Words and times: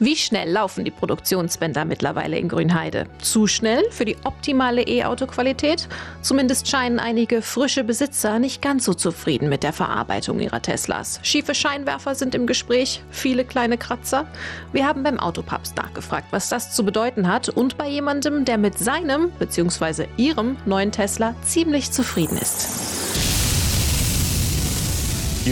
Wie 0.00 0.14
schnell 0.14 0.48
laufen 0.48 0.84
die 0.84 0.92
Produktionsbänder 0.92 1.84
mittlerweile 1.84 2.38
in 2.38 2.48
Grünheide? 2.48 3.06
Zu 3.20 3.48
schnell 3.48 3.82
für 3.90 4.04
die 4.04 4.16
optimale 4.22 4.82
E-Auto-Qualität? 4.82 5.88
Zumindest 6.22 6.68
scheinen 6.68 7.00
einige 7.00 7.42
frische 7.42 7.82
Besitzer 7.82 8.38
nicht 8.38 8.62
ganz 8.62 8.84
so 8.84 8.94
zufrieden 8.94 9.48
mit 9.48 9.64
der 9.64 9.72
Verarbeitung 9.72 10.38
ihrer 10.38 10.62
Teslas. 10.62 11.18
Schiefe 11.24 11.52
Scheinwerfer 11.52 12.14
sind 12.14 12.36
im 12.36 12.46
Gespräch, 12.46 13.02
viele 13.10 13.44
kleine 13.44 13.76
Kratzer. 13.76 14.26
Wir 14.72 14.86
haben 14.86 15.02
beim 15.02 15.18
Autopubs 15.18 15.74
nachgefragt, 15.74 16.28
was 16.30 16.48
das 16.48 16.76
zu 16.76 16.84
bedeuten 16.84 17.26
hat 17.26 17.48
und 17.48 17.76
bei 17.76 17.88
jemandem, 17.88 18.44
der 18.44 18.58
mit 18.58 18.78
seinem 18.78 19.32
bzw. 19.40 20.06
ihrem 20.16 20.56
neuen 20.64 20.92
Tesla 20.92 21.34
ziemlich 21.42 21.90
zufrieden 21.90 22.38
ist. 22.38 22.97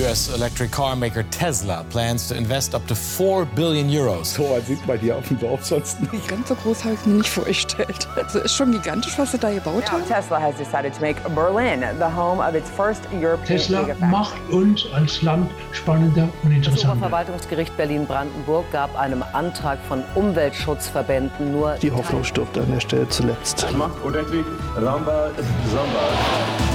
US 0.02 0.28
electric 0.34 0.70
car 0.72 0.94
maker 0.94 1.22
Tesla 1.30 1.84
plans 1.90 2.28
to 2.28 2.34
invest 2.34 2.74
up 2.74 2.86
to 2.86 2.95
4 2.95 3.46
billion 3.54 3.88
euros. 3.88 4.34
So 4.34 4.50
was 4.50 4.66
sieht 4.66 4.86
man 4.86 4.98
hier 4.98 5.16
auf 5.16 5.26
dem 5.28 5.38
Dorf 5.38 5.64
sonst 5.64 6.00
nicht. 6.12 6.28
Ganz 6.28 6.48
so 6.48 6.55
groß 6.55 6.84
habe 6.84 6.95
ich 6.95 7.06
mir 7.06 7.14
nicht 7.14 7.28
vorgestellt. 7.30 8.06
Also 8.16 8.41
ist 8.41 8.55
schon 8.55 8.72
gigantisch, 8.72 9.16
was 9.16 9.32
sie 9.32 9.38
da 9.38 9.50
gebaut 9.50 9.91
haben. 9.91 10.06
Tesla 10.06 10.41
has 10.41 10.55
decided 10.56 10.92
to 10.95 11.00
make 11.00 11.20
Berlin 11.34 11.82
the 11.98 12.05
home 12.05 12.46
of 12.46 12.55
its 12.55 12.69
first 12.70 13.02
European 13.12 13.46
Tesla 13.46 13.86
macht 14.10 14.36
uns 14.50 14.84
als 14.92 15.22
Land 15.22 15.50
spannender 15.72 16.28
und 16.42 16.50
Das 16.50 16.66
interessanter. 16.66 16.92
Oberverwaltungsgericht 16.97 17.77
Berlin-Brandenburg 17.77 18.70
gab 18.72 18.94
einem 18.98 19.22
Antrag 19.33 19.78
von 19.88 20.02
Umweltschutzverbänden 20.14 21.52
nur 21.52 21.74
Die 21.80 21.92
Hoffnung 21.92 22.22
stirbt 22.24 22.58
an 22.58 22.70
der 22.70 22.80
Stelle 22.80 23.08
zuletzt. 23.08 23.66
macht 23.77 24.02
unendlich 24.05 24.44
Ramba 24.77 25.30
Samba. 25.70 26.66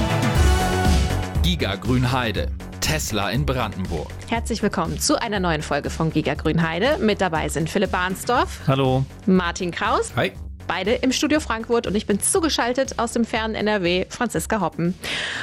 Giga 1.42 1.76
Grünheide. 1.76 2.48
Tesla 2.82 3.30
in 3.30 3.46
Brandenburg. 3.46 4.08
Herzlich 4.28 4.60
willkommen 4.62 4.98
zu 4.98 5.20
einer 5.22 5.38
neuen 5.38 5.62
Folge 5.62 5.88
von 5.88 6.10
Giga 6.12 6.34
Grünheide. 6.34 6.98
Mit 6.98 7.20
dabei 7.20 7.48
sind 7.48 7.70
Philipp 7.70 7.92
Barnsdorf, 7.92 8.60
Hallo. 8.66 9.04
Martin 9.24 9.70
Kraus. 9.70 10.12
Hi. 10.16 10.32
Beide 10.66 10.92
im 10.92 11.12
Studio 11.12 11.40
Frankfurt 11.40 11.86
und 11.86 11.94
ich 11.94 12.06
bin 12.06 12.20
zugeschaltet 12.20 12.98
aus 12.98 13.12
dem 13.12 13.24
fernen 13.24 13.54
NRW, 13.54 14.06
Franziska 14.08 14.60
Hoppen. 14.60 14.94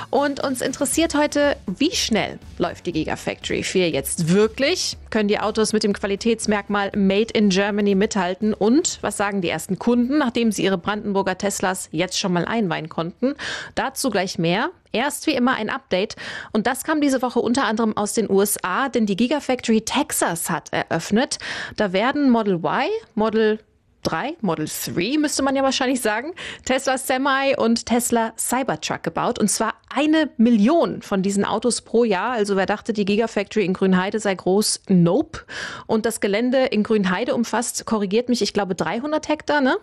Und 0.09 0.43
uns 0.43 0.61
interessiert 0.61 1.15
heute, 1.15 1.57
wie 1.67 1.95
schnell 1.95 2.39
läuft 2.57 2.85
die 2.85 2.91
Gigafactory 2.91 3.63
4 3.63 3.89
jetzt 3.89 4.33
wirklich? 4.33 4.97
Können 5.09 5.27
die 5.27 5.39
Autos 5.39 5.73
mit 5.73 5.83
dem 5.83 5.93
Qualitätsmerkmal 5.93 6.91
Made 6.95 7.33
in 7.33 7.49
Germany 7.49 7.95
mithalten? 7.95 8.53
Und 8.53 8.99
was 9.01 9.17
sagen 9.17 9.41
die 9.41 9.49
ersten 9.49 9.79
Kunden, 9.79 10.17
nachdem 10.17 10.51
sie 10.51 10.63
ihre 10.63 10.77
Brandenburger 10.77 11.37
Teslas 11.37 11.89
jetzt 11.91 12.17
schon 12.17 12.33
mal 12.33 12.45
einweihen 12.45 12.89
konnten? 12.89 13.35
Dazu 13.75 14.09
gleich 14.09 14.37
mehr. 14.37 14.69
Erst 14.91 15.27
wie 15.27 15.35
immer 15.35 15.55
ein 15.55 15.69
Update. 15.69 16.15
Und 16.51 16.65
das 16.65 16.83
kam 16.83 16.99
diese 16.99 17.21
Woche 17.21 17.39
unter 17.39 17.65
anderem 17.65 17.95
aus 17.95 18.13
den 18.13 18.29
USA, 18.29 18.89
denn 18.89 19.05
die 19.05 19.15
Gigafactory 19.15 19.81
Texas 19.81 20.49
hat 20.49 20.73
eröffnet. 20.73 21.37
Da 21.75 21.93
werden 21.93 22.31
Model 22.31 22.55
Y, 22.55 22.89
Model 23.13 23.59
3, 24.03 24.37
Model 24.41 24.67
3 24.67 25.17
müsste 25.17 25.43
man 25.43 25.55
ja 25.55 25.63
wahrscheinlich 25.63 26.01
sagen, 26.01 26.33
Tesla 26.65 26.97
Semi 26.97 27.55
und 27.57 27.85
Tesla 27.85 28.33
Cybertruck 28.37 29.03
gebaut. 29.03 29.39
Und 29.39 29.49
zwar 29.49 29.75
eine 29.93 30.29
Million 30.37 31.01
von 31.01 31.21
diesen 31.21 31.45
Autos 31.45 31.81
pro 31.81 32.03
Jahr. 32.03 32.31
Also 32.31 32.55
wer 32.55 32.65
dachte, 32.65 32.93
die 32.93 33.05
Gigafactory 33.05 33.65
in 33.65 33.73
Grünheide 33.73 34.19
sei 34.19 34.35
groß, 34.35 34.81
nope. 34.87 35.39
Und 35.87 36.05
das 36.05 36.21
Gelände 36.21 36.65
in 36.65 36.83
Grünheide 36.83 37.35
umfasst, 37.35 37.85
korrigiert 37.85 38.29
mich, 38.29 38.41
ich 38.41 38.53
glaube 38.53 38.75
300 38.75 39.27
Hektar, 39.27 39.61
ne? 39.61 39.77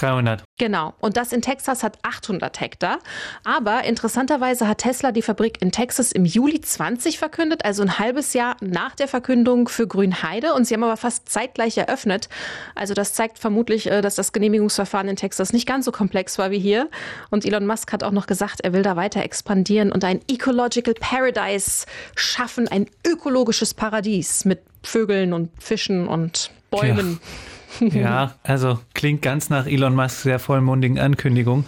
300. 0.00 0.44
Genau. 0.58 0.94
Und 1.00 1.16
das 1.16 1.32
in 1.32 1.42
Texas 1.42 1.82
hat 1.82 1.98
800 2.02 2.60
Hektar. 2.60 2.98
Aber 3.44 3.84
interessanterweise 3.84 4.68
hat 4.68 4.78
Tesla 4.78 5.12
die 5.12 5.22
Fabrik 5.22 5.60
in 5.60 5.72
Texas 5.72 6.12
im 6.12 6.24
Juli 6.24 6.60
20 6.60 7.18
verkündet, 7.18 7.64
also 7.64 7.82
ein 7.82 7.98
halbes 7.98 8.32
Jahr 8.32 8.56
nach 8.60 8.94
der 8.94 9.08
Verkündung 9.08 9.68
für 9.68 9.86
Grünheide. 9.86 10.54
Und 10.54 10.66
sie 10.66 10.74
haben 10.74 10.84
aber 10.84 10.96
fast 10.96 11.28
zeitgleich 11.28 11.76
eröffnet. 11.78 12.28
Also 12.74 12.94
das 12.94 13.12
zeigt 13.12 13.38
vermutlich, 13.38 13.90
äh, 13.90 14.00
dass 14.00 14.14
das 14.14 14.32
Genehmigungsverfahren 14.32 15.08
in 15.08 15.16
Texas 15.16 15.52
nicht 15.52 15.66
ganz 15.66 15.84
so 15.84 15.92
komplex 15.92 16.38
war 16.38 16.50
wie 16.50 16.58
hier. 16.58 16.88
Und 17.30 17.44
Elon 17.44 17.66
Musk 17.66 17.92
hat 17.92 18.04
auch 18.04 18.12
noch 18.12 18.26
gesagt, 18.26 18.60
er 18.62 18.72
will 18.72 18.82
da 18.82 18.96
weiter 18.96 19.22
expandieren 19.22 19.92
und 19.92 20.04
ein 20.04 20.20
Ecological 20.28 20.94
Paradise 20.94 21.86
schaffen, 22.14 22.68
ein 22.68 22.86
ökologisches 23.06 23.74
Paradies 23.74 24.44
mit 24.44 24.60
Vögeln 24.82 25.32
und 25.32 25.50
Fischen 25.60 26.08
und 26.08 26.50
Bäumen. 26.70 27.20
Ja, 27.22 27.57
also 28.42 28.78
klingt 28.94 29.22
ganz 29.22 29.50
nach 29.50 29.66
Elon 29.66 29.94
Musk 29.94 30.20
sehr 30.20 30.38
vollmundigen 30.38 30.98
Ankündigung. 30.98 31.66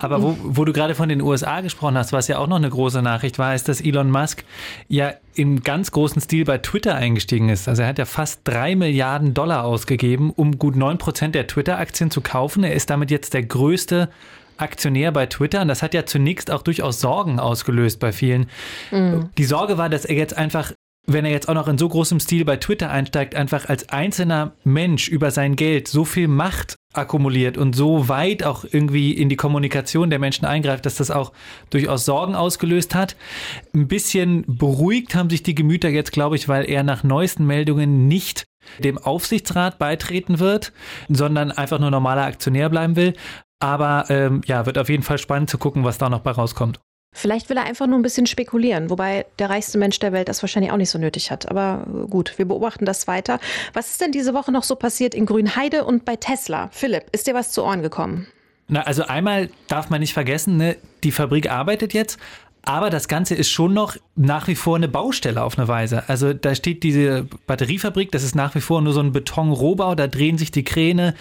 Aber 0.00 0.22
wo, 0.22 0.36
wo 0.42 0.64
du 0.64 0.72
gerade 0.72 0.94
von 0.94 1.10
den 1.10 1.20
USA 1.20 1.60
gesprochen 1.60 1.98
hast, 1.98 2.12
was 2.14 2.26
ja 2.26 2.38
auch 2.38 2.46
noch 2.46 2.56
eine 2.56 2.70
große 2.70 3.02
Nachricht 3.02 3.38
war, 3.38 3.54
ist, 3.54 3.68
dass 3.68 3.82
Elon 3.82 4.10
Musk 4.10 4.44
ja 4.88 5.12
im 5.34 5.62
ganz 5.62 5.90
großen 5.90 6.22
Stil 6.22 6.46
bei 6.46 6.56
Twitter 6.56 6.94
eingestiegen 6.94 7.50
ist. 7.50 7.68
Also 7.68 7.82
er 7.82 7.88
hat 7.88 7.98
ja 7.98 8.06
fast 8.06 8.40
drei 8.44 8.74
Milliarden 8.76 9.34
Dollar 9.34 9.64
ausgegeben, 9.64 10.30
um 10.30 10.58
gut 10.58 10.74
neun 10.74 10.96
Prozent 10.96 11.34
der 11.34 11.46
Twitter-Aktien 11.46 12.10
zu 12.10 12.22
kaufen. 12.22 12.64
Er 12.64 12.72
ist 12.72 12.88
damit 12.88 13.10
jetzt 13.10 13.34
der 13.34 13.42
größte 13.42 14.08
Aktionär 14.56 15.12
bei 15.12 15.26
Twitter 15.26 15.62
und 15.62 15.68
das 15.68 15.82
hat 15.82 15.94
ja 15.94 16.06
zunächst 16.06 16.50
auch 16.50 16.62
durchaus 16.62 17.00
Sorgen 17.00 17.38
ausgelöst 17.38 18.00
bei 18.00 18.12
vielen. 18.12 18.46
Die 19.38 19.44
Sorge 19.44 19.78
war, 19.78 19.88
dass 19.88 20.04
er 20.04 20.16
jetzt 20.16 20.36
einfach, 20.36 20.72
wenn 21.06 21.24
er 21.24 21.30
jetzt 21.30 21.48
auch 21.48 21.54
noch 21.54 21.68
in 21.68 21.78
so 21.78 21.88
großem 21.88 22.20
Stil 22.20 22.44
bei 22.44 22.56
Twitter 22.56 22.90
einsteigt, 22.90 23.34
einfach 23.34 23.68
als 23.68 23.88
einzelner 23.88 24.52
Mensch 24.64 25.08
über 25.08 25.30
sein 25.30 25.56
Geld 25.56 25.88
so 25.88 26.04
viel 26.04 26.28
Macht 26.28 26.76
akkumuliert 26.92 27.56
und 27.56 27.74
so 27.74 28.08
weit 28.08 28.42
auch 28.42 28.64
irgendwie 28.64 29.12
in 29.12 29.28
die 29.28 29.36
Kommunikation 29.36 30.10
der 30.10 30.18
Menschen 30.18 30.44
eingreift, 30.44 30.86
dass 30.86 30.96
das 30.96 31.10
auch 31.10 31.32
durchaus 31.70 32.04
Sorgen 32.04 32.34
ausgelöst 32.34 32.94
hat. 32.94 33.16
Ein 33.74 33.88
bisschen 33.88 34.44
beruhigt 34.46 35.14
haben 35.14 35.30
sich 35.30 35.42
die 35.42 35.54
Gemüter 35.54 35.88
jetzt, 35.88 36.12
glaube 36.12 36.36
ich, 36.36 36.48
weil 36.48 36.68
er 36.68 36.82
nach 36.82 37.04
neuesten 37.04 37.46
Meldungen 37.46 38.08
nicht 38.08 38.46
dem 38.78 38.98
Aufsichtsrat 38.98 39.78
beitreten 39.78 40.38
wird, 40.38 40.72
sondern 41.08 41.50
einfach 41.50 41.78
nur 41.78 41.90
normaler 41.90 42.24
Aktionär 42.24 42.68
bleiben 42.68 42.96
will. 42.96 43.14
Aber 43.60 44.06
ähm, 44.08 44.42
ja, 44.46 44.66
wird 44.66 44.78
auf 44.78 44.88
jeden 44.88 45.02
Fall 45.02 45.18
spannend 45.18 45.50
zu 45.50 45.58
gucken, 45.58 45.84
was 45.84 45.98
da 45.98 46.08
noch 46.08 46.20
bei 46.20 46.30
rauskommt. 46.30 46.80
Vielleicht 47.12 47.50
will 47.50 47.56
er 47.56 47.64
einfach 47.64 47.88
nur 47.88 47.98
ein 47.98 48.02
bisschen 48.02 48.26
spekulieren, 48.26 48.88
wobei 48.88 49.26
der 49.38 49.50
reichste 49.50 49.78
Mensch 49.78 49.98
der 49.98 50.12
Welt 50.12 50.28
das 50.28 50.42
wahrscheinlich 50.42 50.70
auch 50.70 50.76
nicht 50.76 50.90
so 50.90 50.98
nötig 50.98 51.30
hat. 51.30 51.50
Aber 51.50 51.84
gut, 52.08 52.38
wir 52.38 52.46
beobachten 52.46 52.84
das 52.84 53.08
weiter. 53.08 53.40
Was 53.72 53.90
ist 53.90 54.00
denn 54.00 54.12
diese 54.12 54.32
Woche 54.32 54.52
noch 54.52 54.62
so 54.62 54.76
passiert 54.76 55.14
in 55.14 55.26
Grünheide 55.26 55.84
und 55.84 56.04
bei 56.04 56.16
Tesla? 56.16 56.68
Philipp, 56.72 57.04
ist 57.12 57.26
dir 57.26 57.34
was 57.34 57.50
zu 57.50 57.64
Ohren 57.64 57.82
gekommen? 57.82 58.28
Na, 58.68 58.82
also 58.82 59.02
einmal 59.02 59.50
darf 59.66 59.90
man 59.90 60.00
nicht 60.00 60.12
vergessen, 60.12 60.56
ne, 60.56 60.76
die 61.02 61.10
Fabrik 61.10 61.50
arbeitet 61.50 61.92
jetzt, 61.92 62.20
aber 62.62 62.90
das 62.90 63.08
Ganze 63.08 63.34
ist 63.34 63.50
schon 63.50 63.72
noch 63.72 63.96
nach 64.16 64.46
wie 64.46 64.54
vor 64.54 64.76
eine 64.76 64.86
Baustelle 64.86 65.42
auf 65.42 65.58
eine 65.58 65.66
Weise. 65.66 66.08
Also 66.08 66.34
da 66.34 66.54
steht 66.54 66.82
diese 66.82 67.26
Batteriefabrik, 67.46 68.12
das 68.12 68.22
ist 68.22 68.36
nach 68.36 68.54
wie 68.54 68.60
vor 68.60 68.82
nur 68.82 68.92
so 68.92 69.00
ein 69.00 69.12
Betonrohbau, 69.12 69.94
da 69.94 70.06
drehen 70.06 70.36
sich 70.36 70.50
die 70.50 70.62
Kräne, 70.62 71.14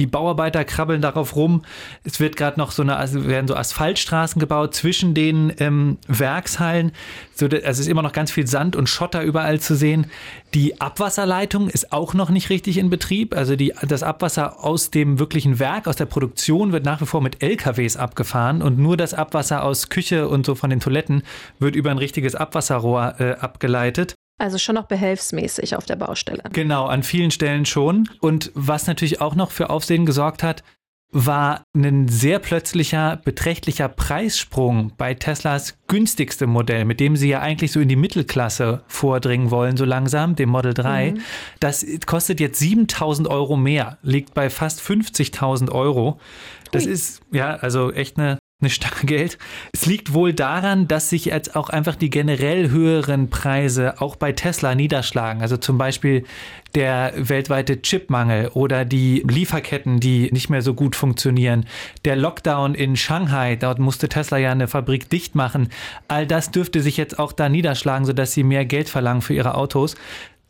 die 0.00 0.06
Bauarbeiter 0.06 0.64
krabbeln 0.64 1.02
darauf 1.02 1.36
rum. 1.36 1.62
Es 2.04 2.20
wird 2.20 2.36
gerade 2.36 2.58
noch 2.58 2.70
so 2.70 2.80
eine, 2.80 2.96
also 2.96 3.26
werden 3.26 3.46
so 3.46 3.54
Asphaltstraßen 3.54 4.40
gebaut 4.40 4.74
zwischen 4.74 5.12
den 5.12 5.52
ähm, 5.58 5.98
Werkshallen. 6.08 6.92
So, 7.34 7.44
also 7.44 7.56
es 7.58 7.78
ist 7.80 7.86
immer 7.86 8.00
noch 8.00 8.14
ganz 8.14 8.30
viel 8.30 8.46
Sand 8.46 8.76
und 8.76 8.88
Schotter 8.88 9.22
überall 9.22 9.60
zu 9.60 9.76
sehen. 9.76 10.06
Die 10.54 10.80
Abwasserleitung 10.80 11.68
ist 11.68 11.92
auch 11.92 12.14
noch 12.14 12.30
nicht 12.30 12.48
richtig 12.48 12.78
in 12.78 12.88
Betrieb. 12.88 13.36
Also 13.36 13.56
die, 13.56 13.74
das 13.86 14.02
Abwasser 14.02 14.64
aus 14.64 14.90
dem 14.90 15.18
wirklichen 15.18 15.58
Werk, 15.58 15.86
aus 15.86 15.96
der 15.96 16.06
Produktion 16.06 16.72
wird 16.72 16.86
nach 16.86 17.02
wie 17.02 17.06
vor 17.06 17.20
mit 17.20 17.42
LKWs 17.42 17.98
abgefahren 17.98 18.62
und 18.62 18.78
nur 18.78 18.96
das 18.96 19.12
Abwasser 19.12 19.62
aus 19.62 19.90
Küche 19.90 20.28
und 20.28 20.46
so 20.46 20.54
von 20.54 20.70
den 20.70 20.80
Toiletten 20.80 21.24
wird 21.58 21.76
über 21.76 21.90
ein 21.90 21.98
richtiges 21.98 22.34
Abwasserrohr 22.34 23.16
äh, 23.18 23.32
abgeleitet. 23.32 24.14
Also 24.40 24.56
schon 24.56 24.74
noch 24.74 24.86
behelfsmäßig 24.86 25.76
auf 25.76 25.84
der 25.84 25.96
Baustelle. 25.96 26.42
Genau, 26.54 26.86
an 26.86 27.02
vielen 27.02 27.30
Stellen 27.30 27.66
schon. 27.66 28.08
Und 28.20 28.50
was 28.54 28.86
natürlich 28.86 29.20
auch 29.20 29.34
noch 29.34 29.50
für 29.50 29.68
Aufsehen 29.68 30.06
gesorgt 30.06 30.42
hat, 30.42 30.64
war 31.12 31.64
ein 31.76 32.08
sehr 32.08 32.38
plötzlicher, 32.38 33.20
beträchtlicher 33.22 33.88
Preissprung 33.88 34.92
bei 34.96 35.12
Teslas 35.12 35.76
günstigstem 35.88 36.48
Modell, 36.48 36.86
mit 36.86 37.00
dem 37.00 37.16
sie 37.16 37.28
ja 37.28 37.40
eigentlich 37.40 37.72
so 37.72 37.80
in 37.80 37.88
die 37.88 37.96
Mittelklasse 37.96 38.82
vordringen 38.86 39.50
wollen, 39.50 39.76
so 39.76 39.84
langsam, 39.84 40.36
dem 40.36 40.48
Model 40.48 40.72
3. 40.72 41.12
Mhm. 41.12 41.20
Das 41.58 41.84
kostet 42.06 42.40
jetzt 42.40 42.60
7000 42.60 43.28
Euro 43.28 43.56
mehr, 43.56 43.98
liegt 44.02 44.32
bei 44.32 44.48
fast 44.48 44.80
50.000 44.80 45.70
Euro. 45.70 46.18
Das 46.70 46.86
Ui. 46.86 46.92
ist 46.92 47.20
ja 47.30 47.56
also 47.56 47.92
echt 47.92 48.16
eine 48.16 48.38
eine 48.60 48.70
Stange 48.70 49.04
Geld. 49.04 49.38
Es 49.72 49.86
liegt 49.86 50.12
wohl 50.12 50.32
daran, 50.32 50.88
dass 50.88 51.10
sich 51.10 51.26
jetzt 51.26 51.56
auch 51.56 51.70
einfach 51.70 51.96
die 51.96 52.10
generell 52.10 52.70
höheren 52.70 53.30
Preise 53.30 54.00
auch 54.00 54.16
bei 54.16 54.32
Tesla 54.32 54.74
niederschlagen. 54.74 55.42
Also 55.42 55.56
zum 55.56 55.78
Beispiel 55.78 56.24
der 56.74 57.12
weltweite 57.16 57.82
Chipmangel 57.82 58.48
oder 58.48 58.84
die 58.84 59.24
Lieferketten, 59.28 59.98
die 59.98 60.30
nicht 60.32 60.50
mehr 60.50 60.62
so 60.62 60.74
gut 60.74 60.94
funktionieren. 60.94 61.66
Der 62.04 62.16
Lockdown 62.16 62.74
in 62.74 62.96
Shanghai, 62.96 63.56
dort 63.56 63.78
musste 63.78 64.08
Tesla 64.08 64.38
ja 64.38 64.52
eine 64.52 64.68
Fabrik 64.68 65.08
dicht 65.10 65.34
machen. 65.34 65.68
All 66.08 66.26
das 66.26 66.50
dürfte 66.50 66.80
sich 66.80 66.96
jetzt 66.96 67.18
auch 67.18 67.32
da 67.32 67.48
niederschlagen, 67.48 68.04
sodass 68.04 68.32
sie 68.32 68.44
mehr 68.44 68.64
Geld 68.64 68.88
verlangen 68.88 69.22
für 69.22 69.34
ihre 69.34 69.54
Autos. 69.54 69.96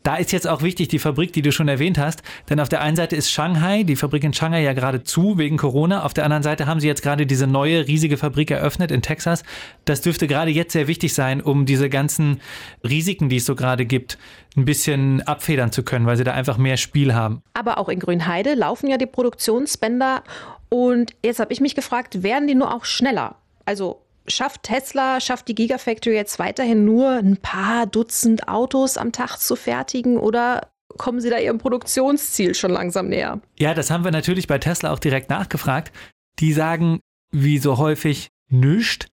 Da 0.03 0.15
ist 0.15 0.31
jetzt 0.31 0.47
auch 0.47 0.63
wichtig 0.63 0.87
die 0.87 0.97
Fabrik, 0.97 1.31
die 1.33 1.43
du 1.43 1.51
schon 1.51 1.67
erwähnt 1.67 1.99
hast, 1.99 2.23
denn 2.49 2.59
auf 2.59 2.69
der 2.69 2.81
einen 2.81 2.95
Seite 2.95 3.15
ist 3.15 3.29
Shanghai, 3.29 3.83
die 3.83 3.95
Fabrik 3.95 4.23
in 4.23 4.33
Shanghai 4.33 4.63
ja 4.63 4.73
gerade 4.73 5.03
zu 5.03 5.37
wegen 5.37 5.57
Corona, 5.57 6.03
auf 6.03 6.13
der 6.13 6.23
anderen 6.23 6.41
Seite 6.41 6.65
haben 6.65 6.79
sie 6.79 6.87
jetzt 6.87 7.03
gerade 7.03 7.27
diese 7.27 7.45
neue 7.45 7.87
riesige 7.87 8.17
Fabrik 8.17 8.49
eröffnet 8.49 8.89
in 8.89 9.03
Texas. 9.03 9.43
Das 9.85 10.01
dürfte 10.01 10.27
gerade 10.27 10.49
jetzt 10.49 10.73
sehr 10.73 10.87
wichtig 10.87 11.13
sein, 11.13 11.39
um 11.39 11.67
diese 11.67 11.87
ganzen 11.87 12.41
Risiken, 12.83 13.29
die 13.29 13.37
es 13.37 13.45
so 13.45 13.55
gerade 13.55 13.85
gibt, 13.85 14.17
ein 14.57 14.65
bisschen 14.65 15.21
abfedern 15.21 15.71
zu 15.71 15.83
können, 15.83 16.05
weil 16.07 16.17
sie 16.17 16.23
da 16.23 16.33
einfach 16.33 16.57
mehr 16.57 16.77
Spiel 16.77 17.13
haben. 17.13 17.43
Aber 17.53 17.77
auch 17.77 17.87
in 17.87 17.99
Grünheide 17.99 18.55
laufen 18.55 18.87
ja 18.87 18.97
die 18.97 19.05
Produktionsbänder 19.05 20.23
und 20.69 21.13
jetzt 21.23 21.39
habe 21.39 21.53
ich 21.53 21.61
mich 21.61 21.75
gefragt, 21.75 22.23
werden 22.23 22.47
die 22.47 22.55
nur 22.55 22.73
auch 22.73 22.85
schneller? 22.85 23.35
Also 23.65 24.01
schafft 24.27 24.63
Tesla, 24.63 25.19
schafft 25.19 25.47
die 25.47 25.55
Gigafactory 25.55 26.15
jetzt 26.15 26.39
weiterhin 26.39 26.85
nur 26.85 27.09
ein 27.09 27.37
paar 27.37 27.85
Dutzend 27.85 28.47
Autos 28.47 28.97
am 28.97 29.11
Tag 29.11 29.37
zu 29.37 29.55
fertigen 29.55 30.17
oder 30.17 30.71
kommen 30.97 31.21
sie 31.21 31.29
da 31.29 31.37
ihrem 31.37 31.57
Produktionsziel 31.57 32.53
schon 32.55 32.71
langsam 32.71 33.07
näher? 33.07 33.41
Ja, 33.57 33.73
das 33.73 33.89
haben 33.89 34.03
wir 34.03 34.11
natürlich 34.11 34.47
bei 34.47 34.57
Tesla 34.57 34.91
auch 34.91 34.99
direkt 34.99 35.29
nachgefragt. 35.29 35.91
Die 36.39 36.53
sagen, 36.53 36.99
wie 37.31 37.57
so 37.57 37.77
häufig, 37.77 38.29
nüscht, 38.49 39.07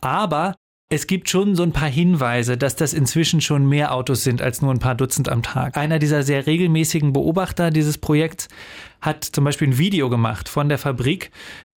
aber 0.00 0.54
es 0.90 1.06
gibt 1.06 1.30
schon 1.30 1.56
so 1.56 1.62
ein 1.62 1.72
paar 1.72 1.88
Hinweise, 1.88 2.56
dass 2.56 2.76
das 2.76 2.92
inzwischen 2.92 3.40
schon 3.40 3.66
mehr 3.66 3.94
Autos 3.94 4.22
sind 4.22 4.42
als 4.42 4.60
nur 4.60 4.70
ein 4.70 4.78
paar 4.78 4.94
Dutzend 4.94 5.28
am 5.28 5.42
Tag. 5.42 5.76
Einer 5.76 5.98
dieser 5.98 6.22
sehr 6.22 6.46
regelmäßigen 6.46 7.12
Beobachter 7.12 7.70
dieses 7.70 7.98
Projekts 7.98 8.48
hat 9.00 9.24
zum 9.24 9.44
Beispiel 9.44 9.68
ein 9.68 9.78
Video 9.78 10.10
gemacht 10.10 10.48
von 10.48 10.68
der 10.68 10.78
Fabrik, 10.78 11.30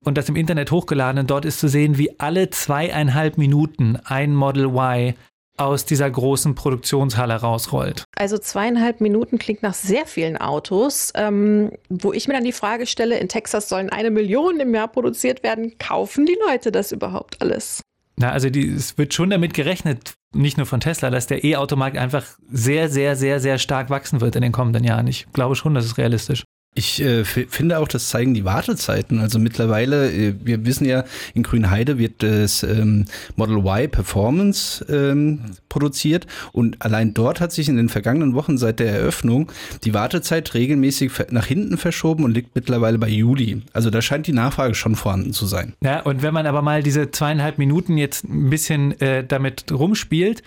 und 0.07 0.17
das 0.17 0.29
im 0.29 0.35
Internet 0.35 0.71
hochgeladen. 0.71 1.19
Und 1.19 1.29
dort 1.29 1.45
ist 1.45 1.59
zu 1.59 1.67
sehen, 1.67 1.97
wie 1.97 2.19
alle 2.19 2.49
zweieinhalb 2.49 3.37
Minuten 3.37 3.97
ein 4.05 4.33
Model 4.33 4.65
Y 4.65 5.13
aus 5.57 5.85
dieser 5.85 6.09
großen 6.09 6.55
Produktionshalle 6.55 7.35
rausrollt. 7.35 8.03
Also 8.15 8.37
zweieinhalb 8.37 9.01
Minuten 9.01 9.39
klingt 9.39 9.63
nach 9.63 9.73
sehr 9.73 10.05
vielen 10.05 10.37
Autos, 10.37 11.11
ähm, 11.15 11.71
wo 11.89 12.13
ich 12.13 12.27
mir 12.27 12.35
dann 12.35 12.43
die 12.43 12.51
Frage 12.51 12.85
stelle, 12.85 13.17
in 13.17 13.27
Texas 13.27 13.67
sollen 13.67 13.89
eine 13.89 14.11
Million 14.11 14.59
im 14.59 14.73
Jahr 14.73 14.87
produziert 14.87 15.43
werden. 15.43 15.77
Kaufen 15.79 16.25
die 16.25 16.37
Leute 16.47 16.71
das 16.71 16.91
überhaupt 16.91 17.41
alles? 17.41 17.81
Na, 18.17 18.31
also 18.31 18.49
die, 18.49 18.67
es 18.67 18.97
wird 18.97 19.13
schon 19.13 19.29
damit 19.29 19.53
gerechnet, 19.53 20.13
nicht 20.33 20.57
nur 20.57 20.65
von 20.65 20.79
Tesla, 20.79 21.09
dass 21.09 21.27
der 21.27 21.43
E-Automarkt 21.43 21.97
einfach 21.97 22.25
sehr, 22.49 22.89
sehr, 22.89 23.15
sehr, 23.15 23.39
sehr 23.39 23.57
stark 23.57 23.89
wachsen 23.89 24.21
wird 24.21 24.35
in 24.35 24.41
den 24.43 24.51
kommenden 24.51 24.83
Jahren. 24.83 25.07
Ich 25.07 25.27
glaube 25.33 25.55
schon, 25.55 25.73
das 25.73 25.85
ist 25.85 25.97
realistisch. 25.97 26.43
Ich 26.77 27.01
äh, 27.01 27.25
finde 27.25 27.79
auch, 27.79 27.87
das 27.87 28.09
zeigen 28.09 28.35
die 28.35 28.45
Wartezeiten. 28.45 29.19
Also 29.19 29.39
mittlerweile, 29.39 30.11
äh, 30.11 30.35
wir 30.43 30.63
wissen 30.63 30.85
ja, 30.85 31.05
in 31.33 31.41
Grünheide 31.41 31.97
wird 31.97 32.21
das 32.21 32.61
ähm, 32.61 33.05
Model 33.35 33.57
Y 33.57 33.89
Performance 33.89 34.85
ähm, 34.87 35.39
produziert 35.69 36.27
und 36.51 36.79
allein 36.83 37.15
dort 37.15 37.41
hat 37.41 37.51
sich 37.51 37.67
in 37.67 37.77
den 37.77 37.89
vergangenen 37.89 38.35
Wochen 38.35 38.59
seit 38.59 38.79
der 38.79 38.91
Eröffnung 38.91 39.51
die 39.85 39.95
Wartezeit 39.95 40.53
regelmäßig 40.53 41.11
nach 41.31 41.47
hinten 41.47 41.77
verschoben 41.77 42.23
und 42.23 42.35
liegt 42.35 42.53
mittlerweile 42.53 42.99
bei 42.99 43.09
Juli. 43.09 43.63
Also 43.73 43.89
da 43.89 44.03
scheint 44.03 44.27
die 44.27 44.33
Nachfrage 44.33 44.75
schon 44.75 44.95
vorhanden 44.95 45.33
zu 45.33 45.47
sein. 45.47 45.73
Ja, 45.81 46.01
und 46.01 46.21
wenn 46.21 46.33
man 46.33 46.45
aber 46.45 46.61
mal 46.61 46.83
diese 46.83 47.09
zweieinhalb 47.09 47.57
Minuten 47.57 47.97
jetzt 47.97 48.23
ein 48.23 48.51
bisschen 48.51 48.99
äh, 49.01 49.25
damit 49.25 49.71
rumspielt, 49.71 50.43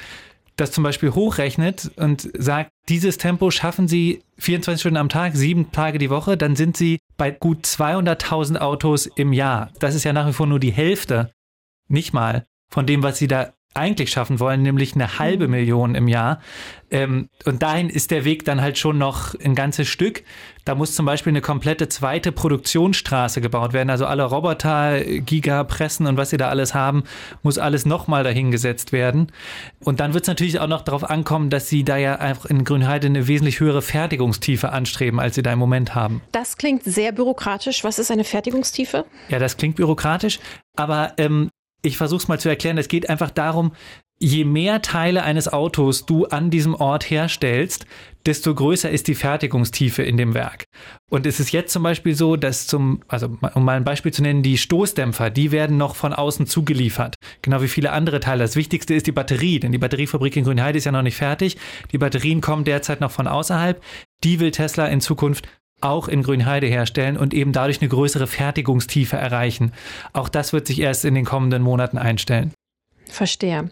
das 0.61 0.73
zum 0.73 0.85
Beispiel 0.85 1.15
hochrechnet 1.15 1.91
und 1.97 2.31
sagt, 2.39 2.71
dieses 2.89 3.19
Tempo 3.19 3.51
schaffen 3.51 3.89
Sie 3.89 4.23
24 4.39 4.81
Stunden 4.81 4.97
am 4.97 5.09
Tag, 5.09 5.35
sieben 5.35 5.73
Tage 5.73 5.99
die 5.99 6.11
Woche, 6.11 6.37
dann 6.37 6.57
sind 6.57 6.77
Sie 6.77 6.99
bei 7.17 7.31
gut 7.31 7.65
200.000 7.65 8.59
Autos 8.59 9.07
im 9.07 9.33
Jahr. 9.33 9.71
Das 9.79 9.95
ist 9.95 10.05
ja 10.05 10.13
nach 10.13 10.29
wie 10.29 10.33
vor 10.33 10.47
nur 10.47 10.61
die 10.61 10.73
Hälfte, 10.73 11.33
nicht 11.89 12.13
mal 12.13 12.47
von 12.71 12.87
dem, 12.87 13.03
was 13.03 13.19
Sie 13.19 13.27
da 13.27 13.53
eigentlich 13.75 14.11
schaffen 14.11 14.41
wollen, 14.41 14.63
nämlich 14.63 14.95
eine 14.95 15.19
halbe 15.19 15.47
mhm. 15.47 15.53
Million 15.53 15.95
im 15.95 16.09
Jahr. 16.09 16.41
Ähm, 16.91 17.29
und 17.45 17.63
dahin 17.63 17.89
ist 17.89 18.11
der 18.11 18.25
Weg 18.25 18.45
dann 18.45 18.61
halt 18.61 18.79
schon 18.79 18.99
noch 18.99 19.35
ein 19.39 19.55
ganzes 19.55 19.87
Stück. 19.87 20.25
Da 20.65 20.75
muss 20.75 20.95
zum 20.95 21.07
Beispiel 21.07 21.31
eine 21.31 21.41
komplette 21.41 21.89
zweite 21.89 22.33
Produktionsstraße 22.33 23.41
gebaut 23.41 23.73
werden. 23.73 23.89
Also 23.89 24.07
alle 24.07 24.25
Roboter, 24.25 25.01
Gigapressen 25.01 26.07
und 26.07 26.17
was 26.17 26.31
sie 26.31 26.37
da 26.37 26.49
alles 26.49 26.75
haben, 26.75 27.05
muss 27.43 27.59
alles 27.59 27.87
nochmal 27.87 28.25
dahingesetzt 28.25 28.91
werden. 28.91 29.31
Und 29.85 30.01
dann 30.01 30.15
wird 30.15 30.25
es 30.25 30.29
natürlich 30.29 30.59
auch 30.59 30.67
noch 30.67 30.83
darauf 30.83 31.09
ankommen, 31.09 31.49
dass 31.49 31.69
sie 31.69 31.85
da 31.85 31.97
ja 31.97 32.17
einfach 32.17 32.47
in 32.47 32.65
Grünheide 32.65 33.07
eine 33.07 33.29
wesentlich 33.29 33.61
höhere 33.61 33.83
Fertigungstiefe 33.83 34.73
anstreben, 34.73 35.21
als 35.21 35.37
sie 35.37 35.43
da 35.43 35.53
im 35.53 35.61
Moment 35.61 35.95
haben. 35.95 36.23
Das 36.33 36.57
klingt 36.57 36.83
sehr 36.83 37.13
bürokratisch. 37.13 37.85
Was 37.85 38.01
ist 38.01 38.11
eine 38.11 38.25
Fertigungstiefe? 38.25 39.05
Ja, 39.29 39.39
das 39.39 39.57
klingt 39.57 39.77
bürokratisch. 39.77 40.41
Aber 40.77 41.15
ähm, 41.19 41.51
ich 41.83 41.97
versuche 41.97 42.23
es 42.23 42.29
mal 42.29 42.41
zu 42.41 42.49
erklären. 42.49 42.79
Es 42.79 42.89
geht 42.89 43.09
einfach 43.09 43.31
darum, 43.31 43.73
je 44.19 44.45
mehr 44.45 44.83
Teile 44.83 45.23
eines 45.23 45.51
Autos 45.51 46.05
du 46.05 46.27
an 46.27 46.51
diesem 46.51 46.75
Ort 46.75 47.09
herstellst, 47.11 47.87
desto 48.27 48.55
größer 48.55 48.91
ist 48.91 49.09
die 49.09 49.15
Fertigungstiefe 49.15 50.03
in 50.03 50.19
dem 50.19 50.35
Werk. 50.35 50.65
Und 51.11 51.25
es 51.25 51.41
ist 51.41 51.53
jetzt 51.53 51.73
zum 51.73 51.83
Beispiel 51.83 52.15
so, 52.15 52.37
dass 52.37 52.67
zum, 52.67 53.01
also 53.09 53.39
um 53.55 53.65
mal 53.65 53.77
ein 53.77 53.85
Beispiel 53.85 54.13
zu 54.13 54.21
nennen, 54.23 54.43
die 54.43 54.59
Stoßdämpfer, 54.59 55.31
die 55.31 55.53
werden 55.53 55.79
noch 55.79 55.97
von 55.97 56.13
außen 56.13 56.47
zugeliefert. 56.47 57.15
Genau 57.41 57.63
wie 57.63 57.69
viele 57.69 57.93
andere 57.93 58.21
Teile. 58.21 58.45
Das 58.45 58.57
Wichtigste 58.57 58.93
ist 58.93 59.07
die 59.07 59.13
Batterie, 59.13 59.59
denn 59.59 59.73
die 59.73 59.79
Batteriefabrik 59.79 60.37
in 60.37 60.45
Grünheide 60.45 60.77
ist 60.77 60.85
ja 60.85 60.93
noch 60.93 61.01
nicht 61.01 61.17
fertig. 61.17 61.57
Die 61.93 61.99
Batterien 61.99 62.43
kommen 62.43 62.65
derzeit 62.65 63.01
noch 63.01 63.11
von 63.11 63.27
außerhalb. 63.27 63.83
Die 64.23 64.39
will 64.39 64.51
Tesla 64.51 64.87
in 64.87 65.01
Zukunft 65.01 65.49
auch 65.81 66.09
in 66.09 66.23
Grünheide 66.23 66.67
herstellen 66.67 67.17
und 67.17 67.35
eben 67.35 67.53
dadurch 67.53 67.81
eine 67.81 67.89
größere 67.89 68.27
Fertigungstiefe 68.27 69.17
erreichen. 69.17 69.73
Auch 70.13 70.29
das 70.29 70.53
wird 70.53 70.67
sich 70.67 70.81
erst 70.81 71.05
in 71.05 71.15
den 71.15 71.25
kommenden 71.25 71.63
Monaten 71.63 71.99
einstellen. 71.99 72.53
Verstehe. 73.07 73.71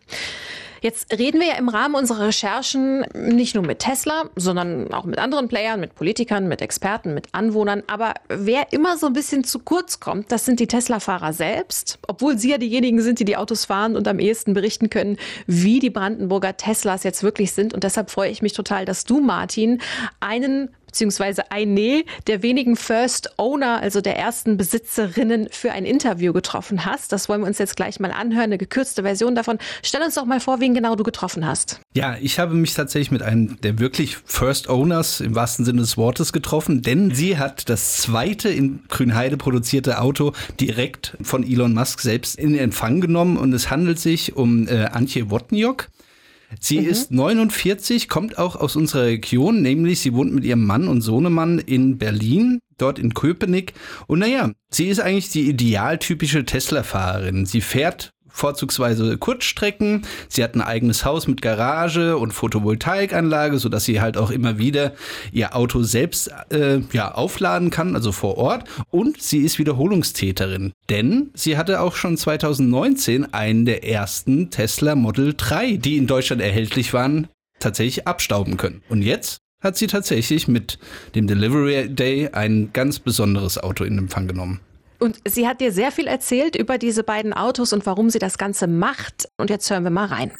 Jetzt 0.80 1.12
reden 1.18 1.40
wir 1.40 1.48
ja 1.48 1.54
im 1.56 1.68
Rahmen 1.68 1.96
unserer 1.96 2.28
Recherchen 2.28 3.04
nicht 3.14 3.54
nur 3.54 3.64
mit 3.64 3.80
Tesla, 3.80 4.30
sondern 4.36 4.92
auch 4.92 5.04
mit 5.04 5.18
anderen 5.18 5.48
Playern, 5.48 5.80
mit 5.80 5.94
Politikern, 5.94 6.46
mit 6.46 6.62
Experten, 6.62 7.14
mit 7.14 7.28
Anwohnern. 7.32 7.82
Aber 7.88 8.14
wer 8.28 8.72
immer 8.72 8.96
so 8.96 9.06
ein 9.06 9.12
bisschen 9.12 9.42
zu 9.42 9.58
kurz 9.58 9.98
kommt, 9.98 10.30
das 10.30 10.44
sind 10.44 10.60
die 10.60 10.68
Tesla-Fahrer 10.68 11.32
selbst, 11.32 11.98
obwohl 12.06 12.38
sie 12.38 12.50
ja 12.50 12.58
diejenigen 12.58 13.00
sind, 13.00 13.18
die 13.18 13.24
die 13.24 13.36
Autos 13.36 13.64
fahren 13.64 13.96
und 13.96 14.06
am 14.06 14.20
ehesten 14.20 14.54
berichten 14.54 14.88
können, 14.88 15.16
wie 15.46 15.80
die 15.80 15.90
Brandenburger 15.90 16.56
Teslas 16.56 17.02
jetzt 17.02 17.22
wirklich 17.22 17.52
sind. 17.52 17.74
Und 17.74 17.82
deshalb 17.82 18.10
freue 18.10 18.30
ich 18.30 18.42
mich 18.42 18.52
total, 18.52 18.84
dass 18.84 19.04
du, 19.04 19.20
Martin, 19.20 19.80
einen 20.20 20.70
beziehungsweise 20.88 21.52
eine 21.52 22.04
der 22.26 22.42
wenigen 22.42 22.76
First 22.76 23.38
Owner, 23.38 23.80
also 23.80 24.00
der 24.00 24.18
ersten 24.18 24.56
Besitzerinnen 24.56 25.48
für 25.50 25.70
ein 25.72 25.84
Interview 25.84 26.32
getroffen 26.32 26.84
hast. 26.84 27.12
Das 27.12 27.28
wollen 27.28 27.42
wir 27.42 27.46
uns 27.46 27.58
jetzt 27.58 27.76
gleich 27.76 28.00
mal 28.00 28.10
anhören, 28.10 28.44
eine 28.44 28.58
gekürzte 28.58 29.02
Version 29.02 29.34
davon. 29.34 29.58
Stell 29.82 30.02
uns 30.02 30.14
doch 30.14 30.24
mal 30.24 30.40
vor, 30.40 30.60
wen 30.60 30.74
genau 30.74 30.96
du 30.96 31.04
getroffen 31.04 31.46
hast. 31.46 31.80
Ja, 31.94 32.16
ich 32.20 32.38
habe 32.38 32.54
mich 32.54 32.74
tatsächlich 32.74 33.10
mit 33.10 33.22
einem 33.22 33.60
der 33.60 33.78
wirklich 33.78 34.16
First 34.24 34.68
Owners 34.68 35.20
im 35.20 35.34
wahrsten 35.34 35.64
Sinne 35.64 35.82
des 35.82 35.96
Wortes 35.96 36.32
getroffen, 36.32 36.82
denn 36.82 37.14
sie 37.14 37.38
hat 37.38 37.68
das 37.68 37.98
zweite 37.98 38.48
in 38.48 38.80
Grünheide 38.88 39.36
produzierte 39.36 40.00
Auto 40.00 40.32
direkt 40.58 41.16
von 41.22 41.44
Elon 41.44 41.74
Musk 41.74 42.00
selbst 42.00 42.36
in 42.36 42.56
Empfang 42.56 43.00
genommen 43.00 43.36
und 43.36 43.52
es 43.52 43.70
handelt 43.70 43.98
sich 43.98 44.36
um 44.36 44.66
äh, 44.68 44.86
Antje 44.86 45.30
Wotniok. 45.30 45.88
Sie 46.60 46.80
mhm. 46.80 46.86
ist 46.88 47.10
49, 47.10 48.08
kommt 48.08 48.38
auch 48.38 48.56
aus 48.56 48.76
unserer 48.76 49.04
Region, 49.04 49.62
nämlich 49.62 50.00
sie 50.00 50.14
wohnt 50.14 50.32
mit 50.32 50.44
ihrem 50.44 50.64
Mann 50.64 50.88
und 50.88 51.02
Sohnemann 51.02 51.58
in 51.58 51.98
Berlin, 51.98 52.60
dort 52.78 52.98
in 52.98 53.14
Köpenick. 53.14 53.74
Und 54.06 54.20
naja, 54.20 54.52
sie 54.70 54.88
ist 54.88 55.00
eigentlich 55.00 55.30
die 55.30 55.48
idealtypische 55.48 56.44
Tesla-Fahrerin. 56.44 57.46
Sie 57.46 57.60
fährt 57.60 58.12
vorzugsweise 58.38 59.18
Kurzstrecken. 59.18 60.02
Sie 60.28 60.42
hat 60.42 60.54
ein 60.54 60.62
eigenes 60.62 61.04
Haus 61.04 61.26
mit 61.26 61.42
Garage 61.42 62.16
und 62.16 62.32
Photovoltaikanlage, 62.32 63.58
so 63.58 63.68
dass 63.68 63.84
sie 63.84 64.00
halt 64.00 64.16
auch 64.16 64.30
immer 64.30 64.58
wieder 64.58 64.92
ihr 65.32 65.54
Auto 65.54 65.82
selbst 65.82 66.30
äh, 66.50 66.80
ja 66.92 67.12
aufladen 67.14 67.70
kann, 67.70 67.94
also 67.94 68.12
vor 68.12 68.38
Ort. 68.38 68.64
Und 68.90 69.20
sie 69.20 69.40
ist 69.40 69.58
Wiederholungstäterin, 69.58 70.72
denn 70.88 71.30
sie 71.34 71.56
hatte 71.56 71.80
auch 71.80 71.96
schon 71.96 72.16
2019 72.16 73.34
einen 73.34 73.64
der 73.64 73.84
ersten 73.84 74.50
Tesla 74.50 74.94
Model 74.94 75.34
3, 75.36 75.76
die 75.76 75.96
in 75.96 76.06
Deutschland 76.06 76.40
erhältlich 76.40 76.94
waren, 76.94 77.28
tatsächlich 77.58 78.06
abstauben 78.06 78.56
können. 78.56 78.82
Und 78.88 79.02
jetzt 79.02 79.38
hat 79.60 79.76
sie 79.76 79.88
tatsächlich 79.88 80.46
mit 80.46 80.78
dem 81.14 81.26
Delivery 81.26 81.88
Day 81.88 82.28
ein 82.28 82.70
ganz 82.72 83.00
besonderes 83.00 83.58
Auto 83.58 83.84
in 83.84 83.98
Empfang 83.98 84.28
genommen. 84.28 84.60
Und 84.98 85.18
sie 85.26 85.46
hat 85.46 85.60
dir 85.60 85.72
sehr 85.72 85.92
viel 85.92 86.06
erzählt 86.06 86.56
über 86.56 86.76
diese 86.76 87.04
beiden 87.04 87.32
Autos 87.32 87.72
und 87.72 87.86
warum 87.86 88.10
sie 88.10 88.18
das 88.18 88.36
Ganze 88.36 88.66
macht. 88.66 89.28
Und 89.36 89.48
jetzt 89.50 89.70
hören 89.70 89.84
wir 89.84 89.90
mal 89.90 90.06
rein. 90.06 90.32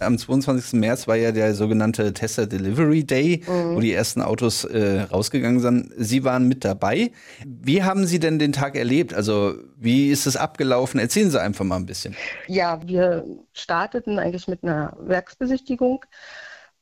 Am 0.00 0.16
22. 0.16 0.74
März 0.74 1.08
war 1.08 1.16
ja 1.16 1.32
der 1.32 1.54
sogenannte 1.54 2.14
Tesla 2.14 2.46
Delivery 2.46 3.04
Day, 3.04 3.42
mhm. 3.46 3.74
wo 3.74 3.80
die 3.80 3.92
ersten 3.92 4.22
Autos 4.22 4.64
äh, 4.64 5.00
rausgegangen 5.02 5.60
sind. 5.60 5.92
Sie 5.96 6.22
waren 6.22 6.46
mit 6.46 6.64
dabei. 6.64 7.10
Wie 7.44 7.82
haben 7.82 8.06
Sie 8.06 8.20
denn 8.20 8.38
den 8.38 8.52
Tag 8.52 8.76
erlebt? 8.76 9.12
Also 9.12 9.54
wie 9.76 10.10
ist 10.10 10.26
es 10.26 10.36
abgelaufen? 10.36 11.00
Erzählen 11.00 11.30
Sie 11.30 11.40
einfach 11.40 11.64
mal 11.64 11.76
ein 11.76 11.86
bisschen. 11.86 12.14
Ja, 12.46 12.80
wir 12.86 13.24
starteten 13.52 14.20
eigentlich 14.20 14.46
mit 14.46 14.62
einer 14.62 14.96
Werksbesichtigung 15.00 16.04